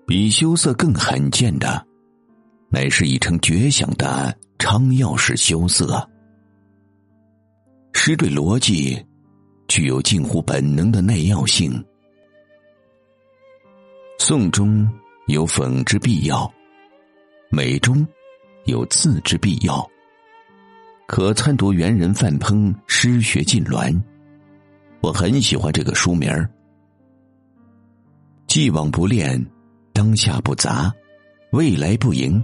[0.06, 1.88] 比羞涩更罕见的，
[2.68, 6.06] 乃是已成绝响的昌耀式羞涩。
[8.04, 9.00] 诗对逻辑
[9.68, 11.72] 具有近乎本能的耐药性。
[14.18, 14.90] 宋中
[15.28, 16.52] 有讽之必要，
[17.52, 18.04] 美中
[18.66, 19.88] 有刺之必要。
[21.06, 23.94] 可参读元人范烹《诗学尽览》。
[25.02, 26.50] 我很喜欢这个书名儿。
[28.48, 29.40] 既往不恋，
[29.94, 30.92] 当下不杂，
[31.52, 32.44] 未来不迎。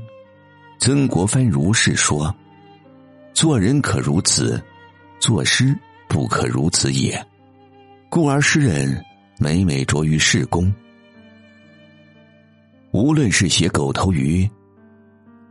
[0.79, 2.31] 曾国藩如是说：
[3.33, 4.63] 做人可如此，
[5.19, 7.23] 作诗不可如此也。
[8.09, 9.03] 故而诗人
[9.37, 10.73] 每每着于事功。
[12.91, 14.49] 无论是写狗头鱼，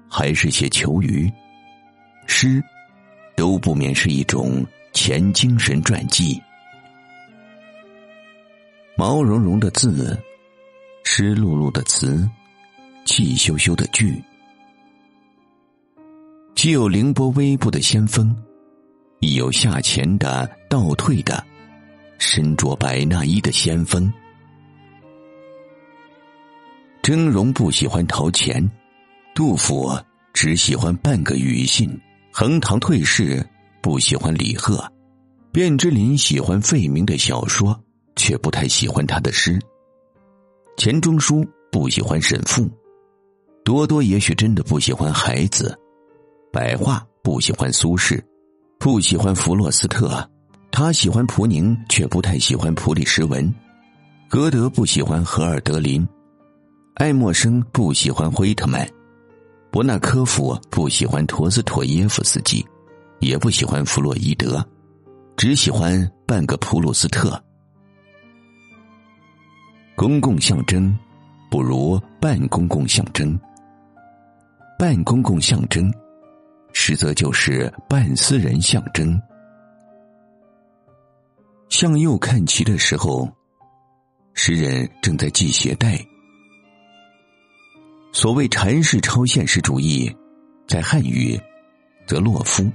[0.09, 1.31] 还是写求鱼，
[2.27, 2.63] 诗
[3.37, 6.43] 都不免是一种前精神传记。
[8.97, 10.19] 毛茸茸的字，
[11.05, 12.29] 湿漉漉的词，
[13.05, 14.21] 气咻咻的句。
[16.55, 18.35] 既有凌波微步的先锋，
[19.21, 21.45] 亦有下潜的倒退的，
[22.19, 24.13] 身着白衲衣的先锋。
[27.03, 28.69] 峥嵘不喜欢陶潜，
[29.35, 29.97] 杜甫
[30.33, 31.89] 只喜欢半个庾信；
[32.33, 33.45] 横塘退士
[33.81, 34.85] 不喜欢李贺，
[35.53, 37.81] 卞之琳喜欢费明的小说，
[38.17, 39.59] 却不太喜欢他的诗。
[40.77, 42.69] 钱钟书不喜欢沈复，
[43.65, 45.79] 多多也许真的不喜欢孩子。
[46.53, 48.21] 白话不喜欢苏轼，
[48.79, 50.25] 不喜欢弗洛斯特，
[50.71, 53.53] 他喜欢普宁，却不太喜欢普里什文。
[54.29, 56.07] 歌德不喜欢荷尔德林，
[56.95, 58.87] 爱默生不喜欢惠特曼，
[59.71, 62.65] 伯纳科夫不喜欢陀思妥耶夫斯基，
[63.21, 64.65] 也不喜欢弗洛伊德，
[65.37, 67.43] 只喜欢半个普鲁斯特。
[69.97, 70.97] 公共象征
[71.51, 73.39] 不如半公共象征，
[74.79, 75.93] 半公共象征。
[76.79, 79.19] 实则就是半私人象征。
[81.71, 83.27] 向右看齐的时候，
[84.35, 85.99] 诗人正在系鞋带。
[88.13, 90.15] 所谓禅式超现实主义，
[90.69, 91.41] 在汉语
[92.07, 92.71] 则洛夫，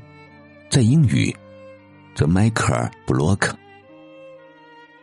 [0.67, 1.33] 在英语
[2.15, 3.55] 则迈克尔·布洛克。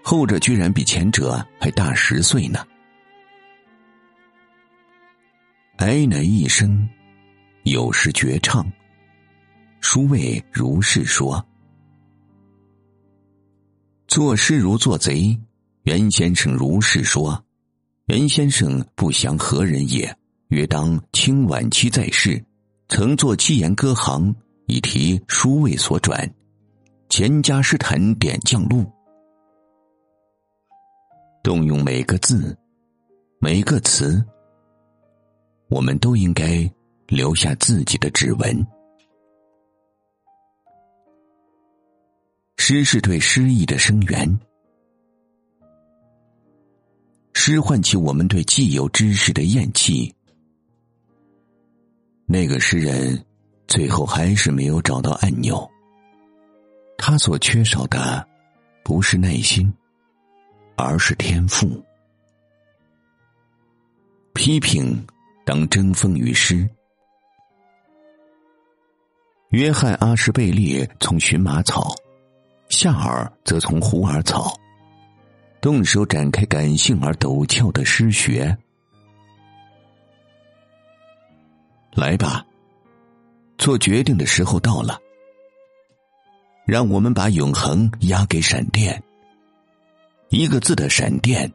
[0.03, 2.67] 后者居然比前者还大十岁呢。
[5.77, 6.87] 哀乃一生，
[7.63, 8.67] 有时绝唱。
[9.81, 11.45] 书谓如是说
[14.09, 15.39] ：“作诗如做贼。”
[15.85, 17.43] 袁先生如是说。
[18.07, 20.17] 袁先生不详何人也，
[20.49, 22.43] 约当清晚期在世，
[22.89, 24.35] 曾作七言歌行，
[24.67, 26.35] 以题书位所转。
[27.11, 28.91] 钱家诗坛点将录，
[31.43, 32.57] 动用每个字，
[33.41, 34.25] 每个词，
[35.69, 36.71] 我们都应该
[37.09, 38.67] 留下自己的指纹。
[42.61, 44.39] 诗是对诗意的声源，
[47.33, 50.15] 诗唤起我们对既有知识的厌弃。
[52.27, 53.25] 那个诗人
[53.69, 55.67] 最后还是没有找到按钮。
[56.99, 58.29] 他所缺少的
[58.85, 59.73] 不是耐心，
[60.77, 61.83] 而是天赋。
[64.35, 65.07] 批评
[65.47, 66.69] 当争锋于诗。
[69.51, 71.95] 约翰·阿什贝利从荨麻草。
[72.69, 74.55] 夏尔则从胡尔草
[75.61, 78.57] 动手展开感性而陡峭的诗学。
[81.93, 82.45] 来吧，
[83.57, 84.99] 做决定的时候到了。
[86.65, 89.03] 让我们把永恒押给闪电。
[90.29, 91.51] 一个字的闪电，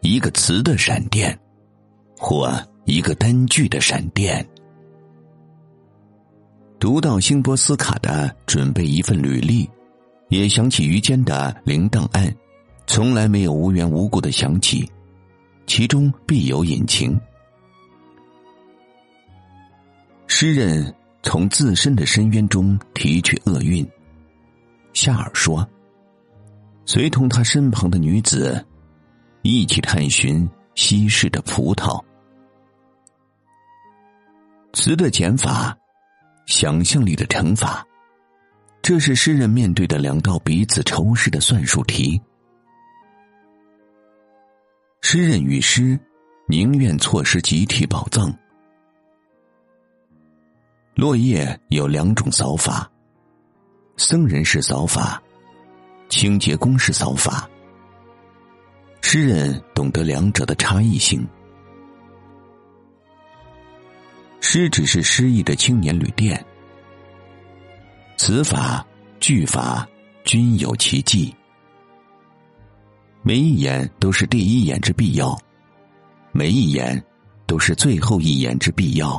[0.00, 1.36] 一个词的闪电，
[2.16, 2.50] 或
[2.84, 4.48] 一个单句的闪电。
[6.78, 9.68] 读到辛波斯卡的，准备一份履历。
[10.30, 12.34] 也想起于坚的铃铛案，
[12.86, 14.88] 从来没有无缘无故的想起，
[15.66, 17.20] 其中必有隐情。
[20.28, 23.86] 诗人从自身的深渊中提取厄运。
[24.92, 25.68] 夏尔说
[26.86, 28.64] ：“随同他身旁的女子，
[29.42, 32.00] 一起探寻稀世的葡萄。
[34.72, 35.76] 词的减法，
[36.46, 37.84] 想象力的乘法。”
[38.82, 42.20] 这是诗人面对的两道彼此仇视的算术题。
[45.02, 45.98] 诗人与诗，
[46.48, 48.32] 宁愿错失集体宝藏。
[50.94, 52.90] 落叶有两种扫法：
[53.96, 55.22] 僧人式扫法，
[56.08, 57.48] 清洁工式扫法。
[59.02, 61.26] 诗人懂得两者的差异性。
[64.40, 66.44] 诗只是诗意的青年旅店。
[68.22, 68.86] 词法、
[69.18, 69.88] 句法
[70.24, 71.34] 均有其迹，
[73.22, 75.34] 每一眼都是第一眼之必要，
[76.30, 77.02] 每一眼
[77.46, 79.18] 都是最后一眼之必要。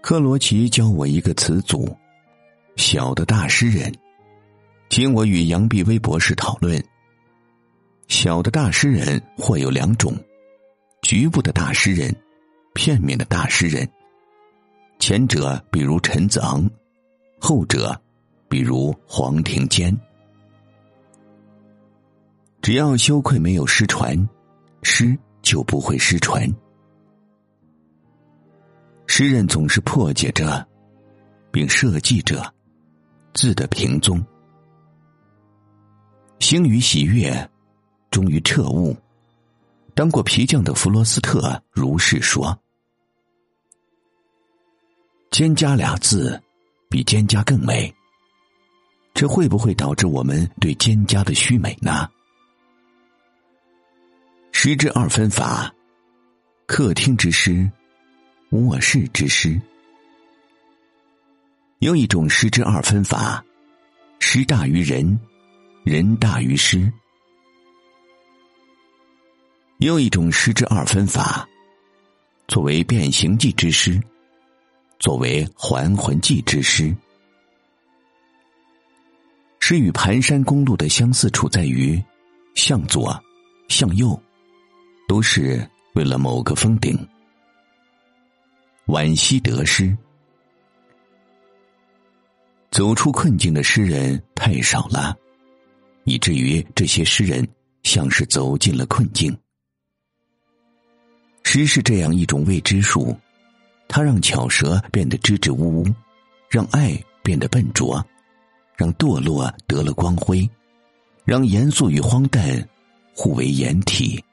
[0.00, 1.96] 克罗齐教我一个词组：
[2.74, 3.94] 小的大诗人。
[4.88, 6.84] 听我与杨碧薇博士讨论，
[8.08, 10.12] 小的大诗人或有两种：
[11.02, 12.12] 局部的大诗人，
[12.74, 13.88] 片面的大诗人。
[14.98, 16.68] 前者比如陈子昂。
[17.44, 18.00] 后者，
[18.48, 19.92] 比如黄庭坚。
[22.60, 24.16] 只要羞愧没有失传，
[24.84, 26.48] 诗就不会失传。
[29.08, 30.64] 诗人总是破解着，
[31.50, 32.48] 并设计着
[33.34, 34.24] 字的平踪。
[36.38, 37.50] 兴于喜悦，
[38.08, 38.96] 终于彻悟。
[39.96, 42.56] 当过皮匠的弗罗斯特如是说
[45.32, 46.40] ：“蒹葭俩字，
[46.92, 47.92] 比蒹葭更美。”
[49.14, 52.08] 这会不会导致我们对蒹葭的虚美呢？
[54.52, 55.72] 诗之二分法：
[56.66, 57.70] 客厅之诗，
[58.50, 59.60] 卧室之诗。
[61.80, 63.44] 又一种诗之二分法：
[64.20, 65.18] 诗大于人，
[65.84, 66.90] 人大于诗。
[69.78, 71.46] 又一种诗之二分法：
[72.48, 74.00] 作为变形记之诗，
[75.02, 76.96] 作为还魂记之诗。
[79.58, 82.00] 诗与盘山公路的相似处在于，
[82.54, 83.20] 向左，
[83.68, 84.18] 向右。
[85.08, 86.96] 都是为了某个峰顶。
[88.86, 89.94] 惋惜得失，
[92.70, 95.14] 走出困境的诗人太少了，
[96.04, 97.46] 以至于这些诗人
[97.82, 99.36] 像是走进了困境。
[101.42, 103.14] 诗是这样一种未知数，
[103.94, 105.86] 它让巧舌变得支支吾吾，
[106.48, 108.02] 让爱变得笨拙，
[108.74, 110.48] 让堕落得了光辉，
[111.26, 112.66] 让严肃与荒诞
[113.14, 114.24] 互为掩体。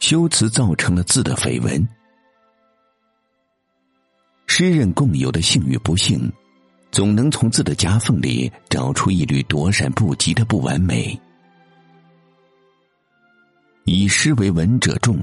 [0.00, 1.88] 修辞造成了字的绯闻。
[4.48, 6.28] 诗人共有的幸与不幸，
[6.90, 11.16] 总能从字的夹缝里找出一缕躲闪不及的不完美。
[13.84, 15.16] 以诗为文者众，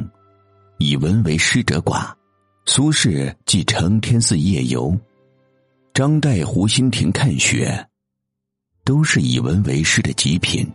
[0.77, 2.17] 以文为诗者寡。
[2.71, 4.95] 苏轼继承天寺夜游，
[5.91, 7.83] 张岱湖心亭看雪，
[8.83, 10.71] 都是以文为诗的极品。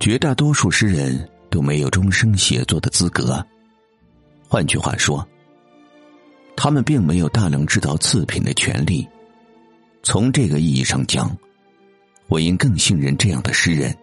[0.00, 1.28] 绝大多数诗人。
[1.48, 3.42] 都没有终生写作的资格。
[4.46, 5.26] 换句话说，
[6.54, 9.06] 他们并没有大量制造次品的权利。
[10.02, 11.34] 从这个意义上讲，
[12.26, 13.96] 我应更信任这样的诗人，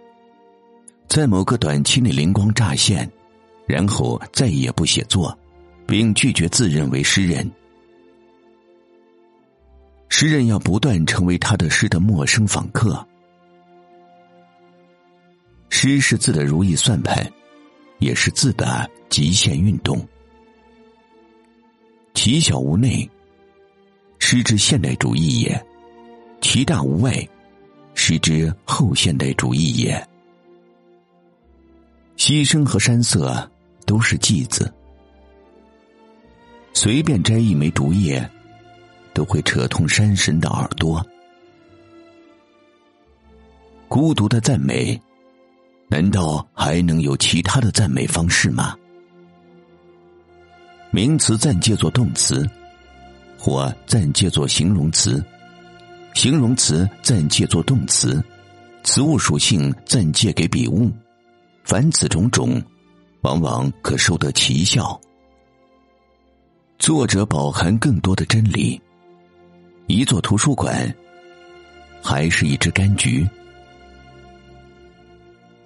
[1.08, 3.08] 在某个短期内灵光乍现，
[3.68, 5.38] 然后再也不写作，
[5.88, 7.50] 并拒绝自认为诗人。
[10.10, 13.06] 诗人要不断成为他的诗的陌生访客。
[15.70, 17.28] 诗是字的如意算盘，
[18.00, 20.08] 也是字的极限运动。
[22.14, 23.10] 其小无内，
[24.20, 25.60] 诗之现代主义也；
[26.42, 27.28] 其大无外，
[27.96, 30.08] 诗之后现代主义也。
[32.16, 33.52] 溪声和山色
[33.86, 34.72] 都是迹子，
[36.74, 38.30] 随便摘一枚竹叶，
[39.14, 41.06] 都会扯痛山神的耳朵。
[43.88, 45.00] 孤独的赞美。
[45.90, 48.76] 难道还能有其他的赞美方式吗？
[50.90, 52.50] 名词暂借作动词，
[53.38, 55.24] 或暂借作形容词，
[56.16, 58.24] 形容词暂借作动词，
[58.84, 60.92] 词物属性暂借给笔物，
[61.64, 62.60] 凡此种种，
[63.22, 65.00] 往往可收得奇效。
[66.84, 68.78] 作者饱含更多的真理。
[69.88, 70.94] 一座图书馆，
[72.02, 73.26] 还是一只柑橘。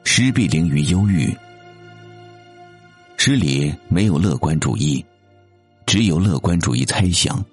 [0.03, 1.35] 诗必凌于忧郁，
[3.17, 5.03] 诗里没有乐观主义，
[5.87, 7.43] 只有乐观主义猜想。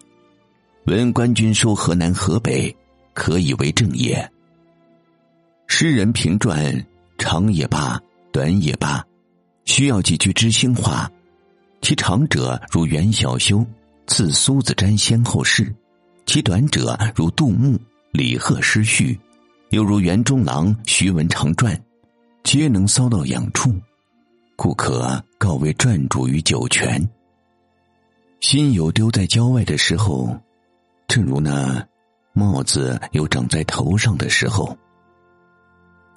[0.85, 2.71] 闻官军收河南河北，
[3.15, 4.31] 可以为正也。
[5.69, 6.87] 诗人评传，
[7.17, 7.99] 长也罢，
[8.31, 9.03] 短也罢，
[9.65, 11.11] 需要几句知心话。
[11.85, 13.63] 其长者如袁小修
[14.07, 15.71] 赐苏子瞻先后事，
[16.25, 17.79] 其短者如杜牧
[18.11, 19.21] 李贺诗序，
[19.69, 21.79] 又如袁中郎徐文长传。
[22.43, 23.71] 皆能骚到痒处，
[24.57, 27.07] 故可告为传主于九泉。
[28.41, 30.35] 心有丢在郊外的时候，
[31.07, 31.87] 正如那
[32.33, 34.75] 帽子有长在头上的时候。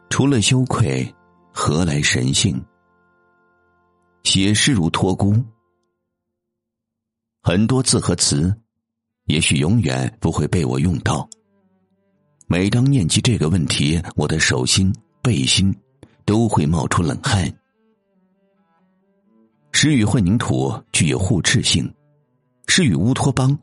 [0.10, 1.14] 除了羞愧，
[1.52, 2.58] 何来神性？
[4.24, 5.36] 写诗如托孤，
[7.48, 8.54] 很多字和词，
[9.28, 11.26] 也许永远不会被我用到。
[12.46, 15.74] 每当念及这个问题，我的手心、背心。
[16.26, 17.50] 都会冒出冷汗。
[19.72, 21.90] 诗与混凝土具有互斥性，
[22.68, 23.58] 诗与乌托邦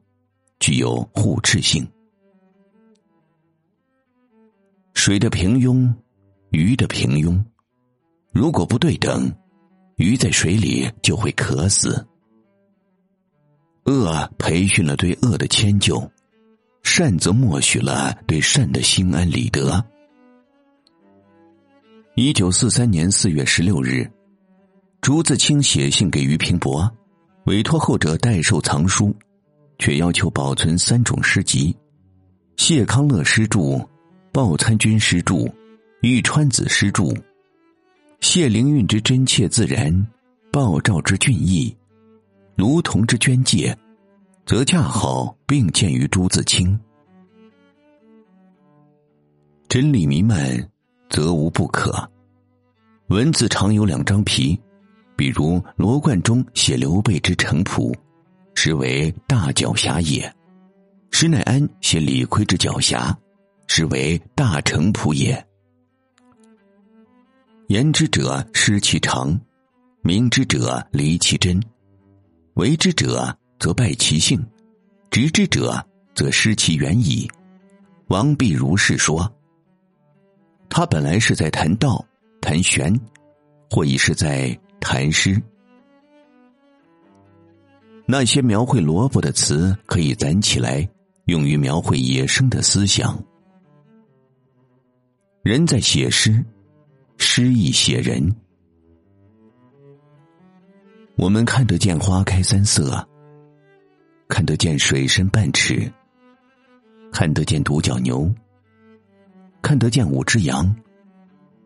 [0.58, 1.86] 具有互斥性。
[4.94, 5.92] 水的平庸，
[6.52, 7.38] 鱼的平庸，
[8.32, 9.30] 如果不对等，
[9.96, 12.02] 鱼在水里就会渴死。
[13.84, 16.10] 恶培训了对恶的迁就，
[16.82, 19.84] 善则默许了对善的心安理得。
[22.14, 24.10] 一九四三年四月十六日，
[25.02, 26.90] 朱自清写信给俞平伯，
[27.44, 29.14] 委托后者代收藏书，
[29.78, 31.76] 却要求保存三种诗集：
[32.56, 33.86] 谢康乐诗注、
[34.32, 35.52] 鲍参军诗注、
[36.00, 37.14] 玉川子诗注。
[38.20, 40.06] 谢灵运之真切自然，
[40.50, 41.76] 鲍照之俊逸，
[42.56, 43.76] 卢仝之娟介，
[44.46, 46.78] 则恰好并见于朱自清。
[49.68, 50.38] 真理弥漫，
[51.10, 52.08] 则无不可。
[53.08, 54.58] 文字常有两张皮，
[55.16, 57.92] 比如罗贯中写刘备之城濮，
[58.54, 60.30] 实为大狡黠也；
[61.10, 63.12] 施耐庵写李逵之狡黠，
[63.66, 65.44] 实为大城濮也。
[67.66, 69.36] 言之者失其常，
[70.02, 71.60] 明之者离其真，
[72.54, 74.40] 为之者则败其性，
[75.10, 75.84] 执之者
[76.14, 77.28] 则失其原矣。
[78.06, 79.30] 王弼如是说。
[80.68, 82.04] 他本来是在谈道、
[82.40, 82.98] 谈玄，
[83.70, 85.40] 或已是在谈诗。
[88.06, 90.88] 那些描绘萝卜的词，可以攒起来，
[91.26, 93.20] 用于描绘野生的思想。
[95.42, 96.44] 人在写诗。
[97.16, 98.34] 诗意写人，
[101.16, 103.06] 我们看得见花开三色，
[104.28, 105.90] 看得见水深半尺，
[107.12, 108.32] 看得见独角牛，
[109.62, 110.74] 看得见五只羊，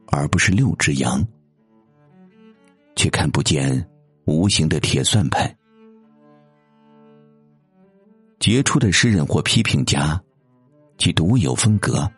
[0.08, 1.26] 而不是六只羊，
[2.94, 3.88] 却看不见
[4.26, 5.56] 无形的铁算盘。
[8.38, 10.22] 杰出的诗人或批评家，
[10.98, 12.08] 其独有风格，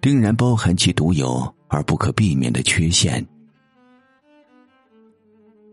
[0.00, 1.52] 定然包含其独有。
[1.74, 3.26] 而不可避免的缺陷，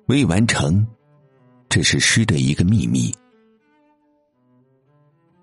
[0.10, 0.84] 未完成，
[1.70, 3.14] 这是诗的一个秘密。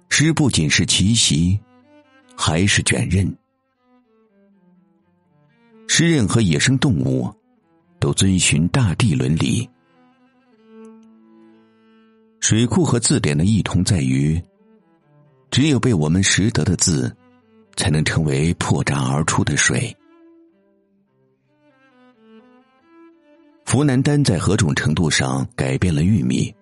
[0.09, 1.57] 诗不仅是奇袭，
[2.37, 3.33] 还是卷刃。
[5.87, 7.33] 诗人和野生动物
[8.01, 9.71] 都遵循大地伦理。
[12.41, 14.43] 水库和字典的异同在于，
[15.49, 17.17] 只有被我们识得的字，
[17.77, 19.97] 才能成为破绽而出的水。
[23.67, 26.55] 福南丹在何种程度上改变了玉米，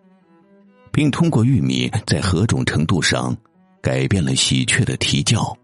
[0.90, 3.36] 并通过玉米在何种程度上
[3.82, 5.56] 改变了喜鹊的啼叫？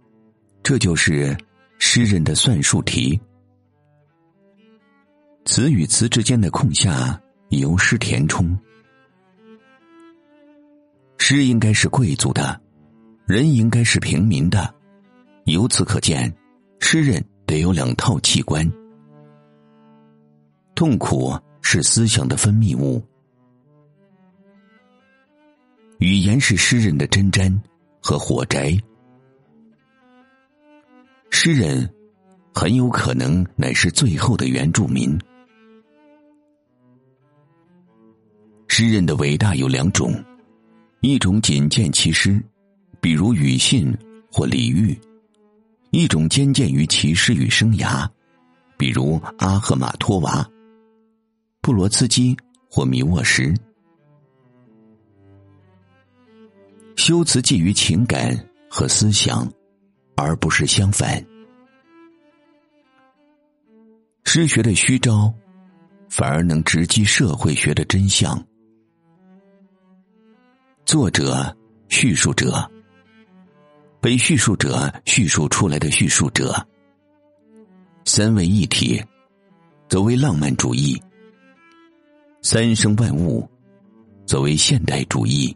[0.62, 1.34] 这就是
[1.78, 3.18] 诗人的算术题。
[5.46, 7.18] 词与词之间的空下
[7.48, 8.56] 由诗填充。
[11.16, 12.60] 诗应该是贵族的，
[13.26, 14.72] 人应该是平民的。
[15.46, 16.32] 由此可见，
[16.80, 18.70] 诗人得有两套器官。
[20.80, 23.04] 痛苦是思想的分泌物，
[25.98, 27.54] 语言是诗人的针毡
[28.00, 28.74] 和火柴。
[31.28, 31.86] 诗人
[32.54, 35.18] 很有可能乃是最后的原住民。
[38.66, 40.14] 诗人的伟大有两种，
[41.02, 42.42] 一种仅见其诗，
[43.02, 43.94] 比如庾信
[44.32, 44.98] 或李煜；
[45.90, 48.08] 一种兼见于其诗与生涯，
[48.78, 50.50] 比如阿赫玛托娃。
[51.62, 52.34] 布罗茨基
[52.70, 53.54] 或米沃什，
[56.96, 58.34] 修辞基于情感
[58.70, 59.46] 和思想，
[60.16, 61.22] 而不是相反。
[64.24, 65.32] 诗学的虚招，
[66.08, 68.42] 反而能直击社会学的真相。
[70.86, 71.54] 作者、
[71.88, 72.68] 叙述者、
[74.00, 76.66] 被叙述者叙述出来的叙述者，
[78.06, 79.02] 三位一体，
[79.90, 81.00] 则为浪漫主义。
[82.42, 83.46] 三生万物，
[84.24, 85.54] 作为现代主义。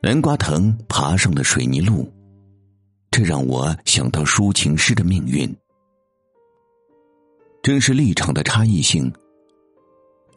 [0.00, 2.08] 南瓜藤爬上了水泥路，
[3.10, 5.52] 这让我想到抒情诗的命运。
[7.60, 9.12] 正是立场的差异性，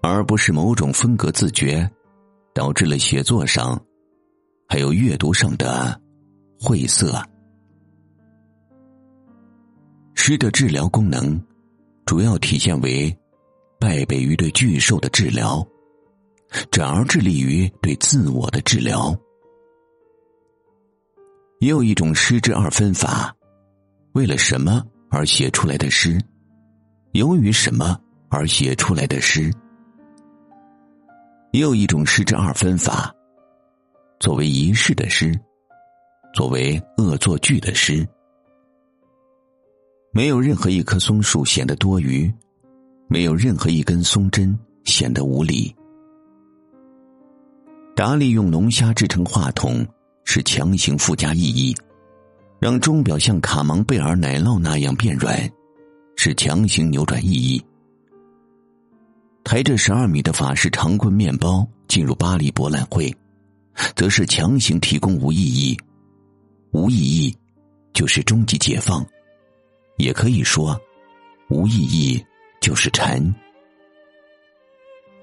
[0.01, 1.87] 而不是某种风格自觉，
[2.51, 3.79] 导致了写作上，
[4.67, 6.01] 还有阅读上的
[6.59, 7.23] 晦涩。
[10.15, 11.39] 诗的治疗功能。
[12.05, 13.15] 主要体现为
[13.79, 15.65] 败北于对巨兽的治疗，
[16.69, 19.17] 转而致力于对自我的治疗。
[21.59, 23.33] 也有一种诗之二分法：
[24.11, 26.21] 为了什么而写出来的诗，
[27.13, 27.97] 由于什么
[28.29, 29.49] 而写出来的诗。
[31.53, 33.15] 也有一种诗之二分法：
[34.19, 35.33] 作为仪式的诗，
[36.33, 38.05] 作为恶作剧的诗。
[40.11, 42.29] 没有任何一棵松树显得多余，
[43.09, 45.75] 没有任何一根松针显得无力。
[47.95, 49.85] 达利用龙虾制成话筒，
[50.25, 51.75] 是强行附加意义；
[52.59, 55.37] 让钟表像卡蒙贝尔奶酪那样变软，
[56.15, 57.59] 是强行扭转意义。
[59.43, 63.11] 抬着十二米的法式长棍面包进入巴黎博览会，
[63.95, 65.75] 则是强行提供无意义。
[66.71, 67.35] 无意义，
[67.91, 69.03] 就是终极解放。
[69.97, 70.79] 也可以说，
[71.49, 72.23] 无意义
[72.59, 73.33] 就是禅。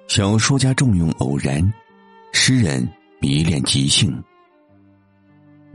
[0.09, 1.73] 小说家重用偶然。
[2.33, 2.87] 诗人
[3.19, 4.23] 迷恋即兴，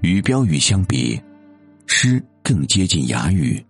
[0.01, 1.19] 与标语相比，
[1.87, 3.61] 诗更接近哑语。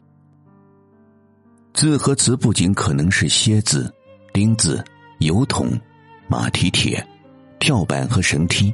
[1.73, 3.91] 字和词不仅可能是蝎子、
[4.33, 4.83] 钉子、
[5.19, 5.71] 油桶、
[6.27, 7.03] 马蹄铁、
[7.59, 8.73] 跳板和绳梯，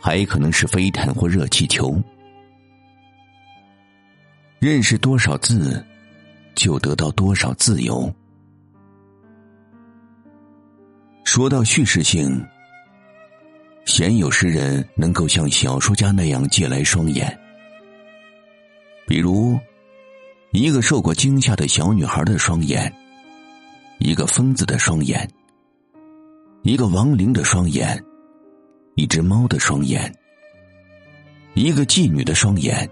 [0.00, 1.96] 还可能是飞毯或热气球。
[4.58, 5.82] 认识多少字，
[6.58, 8.12] 就得到多少自由。
[11.24, 12.44] 说到叙事性。
[13.86, 17.26] 鲜有诗人能够像小说家那样借来双眼，
[19.06, 19.58] 比如
[20.52, 22.92] 一个受过惊吓的小女孩的双眼，
[23.98, 25.26] 一个疯子的双眼，
[26.64, 27.98] 一个亡灵的双眼，
[28.94, 30.14] 一只猫的双眼，
[31.54, 32.86] 一个妓女的双眼，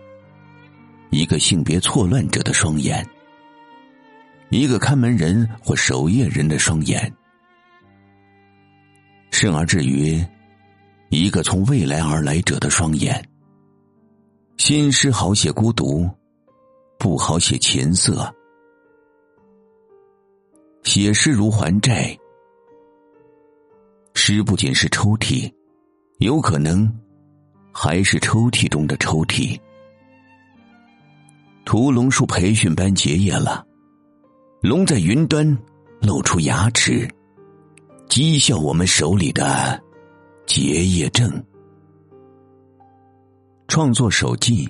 [1.11, 3.07] 一个性别错乱者的双眼，
[4.51, 7.13] 一个看门人或守夜人的双眼，
[9.31, 10.25] 甚而至于。
[11.09, 13.25] 一个从未来而来者的双眼。
[14.57, 16.11] 新诗好写孤独，
[16.99, 18.35] 不好写琴瑟。
[20.83, 22.17] 写诗如还债，
[24.15, 25.51] 诗不仅是抽屉，
[26.19, 26.93] 有可能
[27.73, 29.59] 还是抽屉中的抽屉。
[31.65, 33.66] 屠龙术培训班结业了，
[34.63, 35.47] 龙在云端
[36.01, 37.09] 露出牙齿，
[38.09, 39.81] 讥笑我们手里的。
[40.47, 41.45] 结业证，
[43.67, 44.69] 创作手记。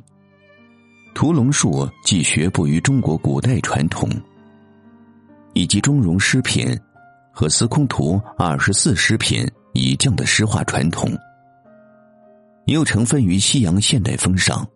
[1.14, 4.09] 屠龙术既学步于中国古代传统，
[5.53, 6.66] 以及中庸诗品
[7.30, 11.11] 和司空图二十四诗品以降的诗画传统，
[12.66, 14.66] 又成分于西洋现代风尚，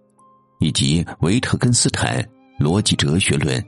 [0.60, 2.22] 以及维特根斯坦
[2.58, 3.62] 逻辑哲学论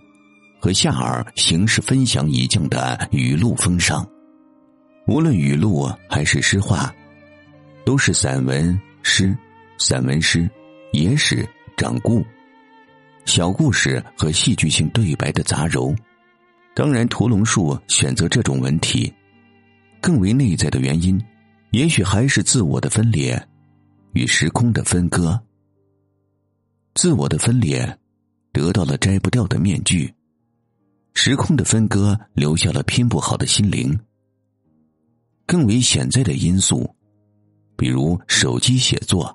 [0.63, 4.09] 和夏尔形式分享已降的语录风尚。
[5.09, 6.95] 无论语录还是诗画。
[7.85, 9.37] 都是散文诗、
[9.77, 10.49] 散文诗、
[10.93, 11.45] 野史、
[11.77, 12.25] 掌故、
[13.25, 15.93] 小故事和戏剧性对白的杂糅。
[16.77, 19.13] 当然，屠龙术选择这种文体，
[20.01, 21.21] 更为内在的原因，
[21.73, 23.49] 也许还是自我的分裂
[24.13, 25.43] 与时空的分割。
[26.95, 27.99] 自我的分裂
[28.53, 30.15] 得到了摘不掉的面具，
[31.15, 33.99] 时空的分割留下了拼不好的心灵。
[35.47, 36.89] 更为潜在的因素。
[37.75, 39.35] 比如手机写作，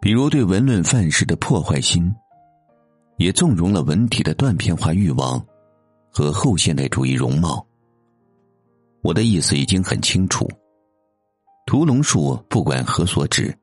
[0.00, 2.10] 比如对文论范式的破坏心，
[3.18, 5.44] 也纵容了文体的断片化欲望
[6.10, 7.66] 和后现代主义容貌。
[9.02, 10.48] 我的意思已经很清楚，
[11.66, 13.54] 屠龙术不管何所指，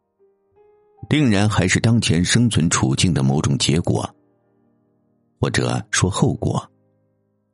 [1.10, 4.07] 定然还是当前生存处境的某种结果，
[5.39, 6.70] 或者说后果。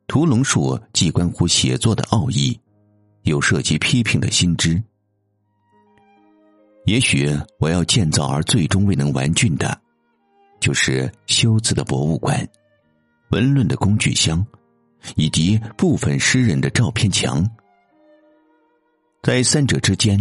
[0.06, 2.58] 屠龙术既关乎写作的奥义，
[3.22, 4.80] 又涉及批评的心知。
[6.84, 7.28] 也许
[7.58, 9.78] 我要建造而最终未能完竣的，
[10.60, 12.48] 就是修辞的博物馆、
[13.30, 14.46] 文论的工具箱，
[15.16, 17.44] 以及部分诗人的照片墙。
[19.24, 20.16] 在三者之间，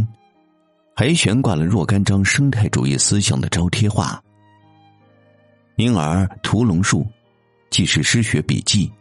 [0.96, 4.20] 还悬挂了若干张生态主义思想的招贴画。
[5.76, 7.06] 因而，屠龙术
[7.70, 8.92] 既是诗学笔记，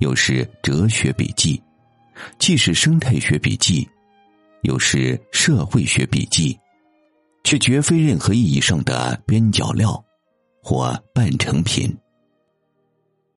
[0.00, 1.58] 又是哲学笔记；
[2.38, 3.88] 既是生态学笔记，
[4.62, 6.58] 又是社会学笔记。
[7.42, 10.04] 却绝非任何意义上的边角料
[10.62, 11.90] 或半成品。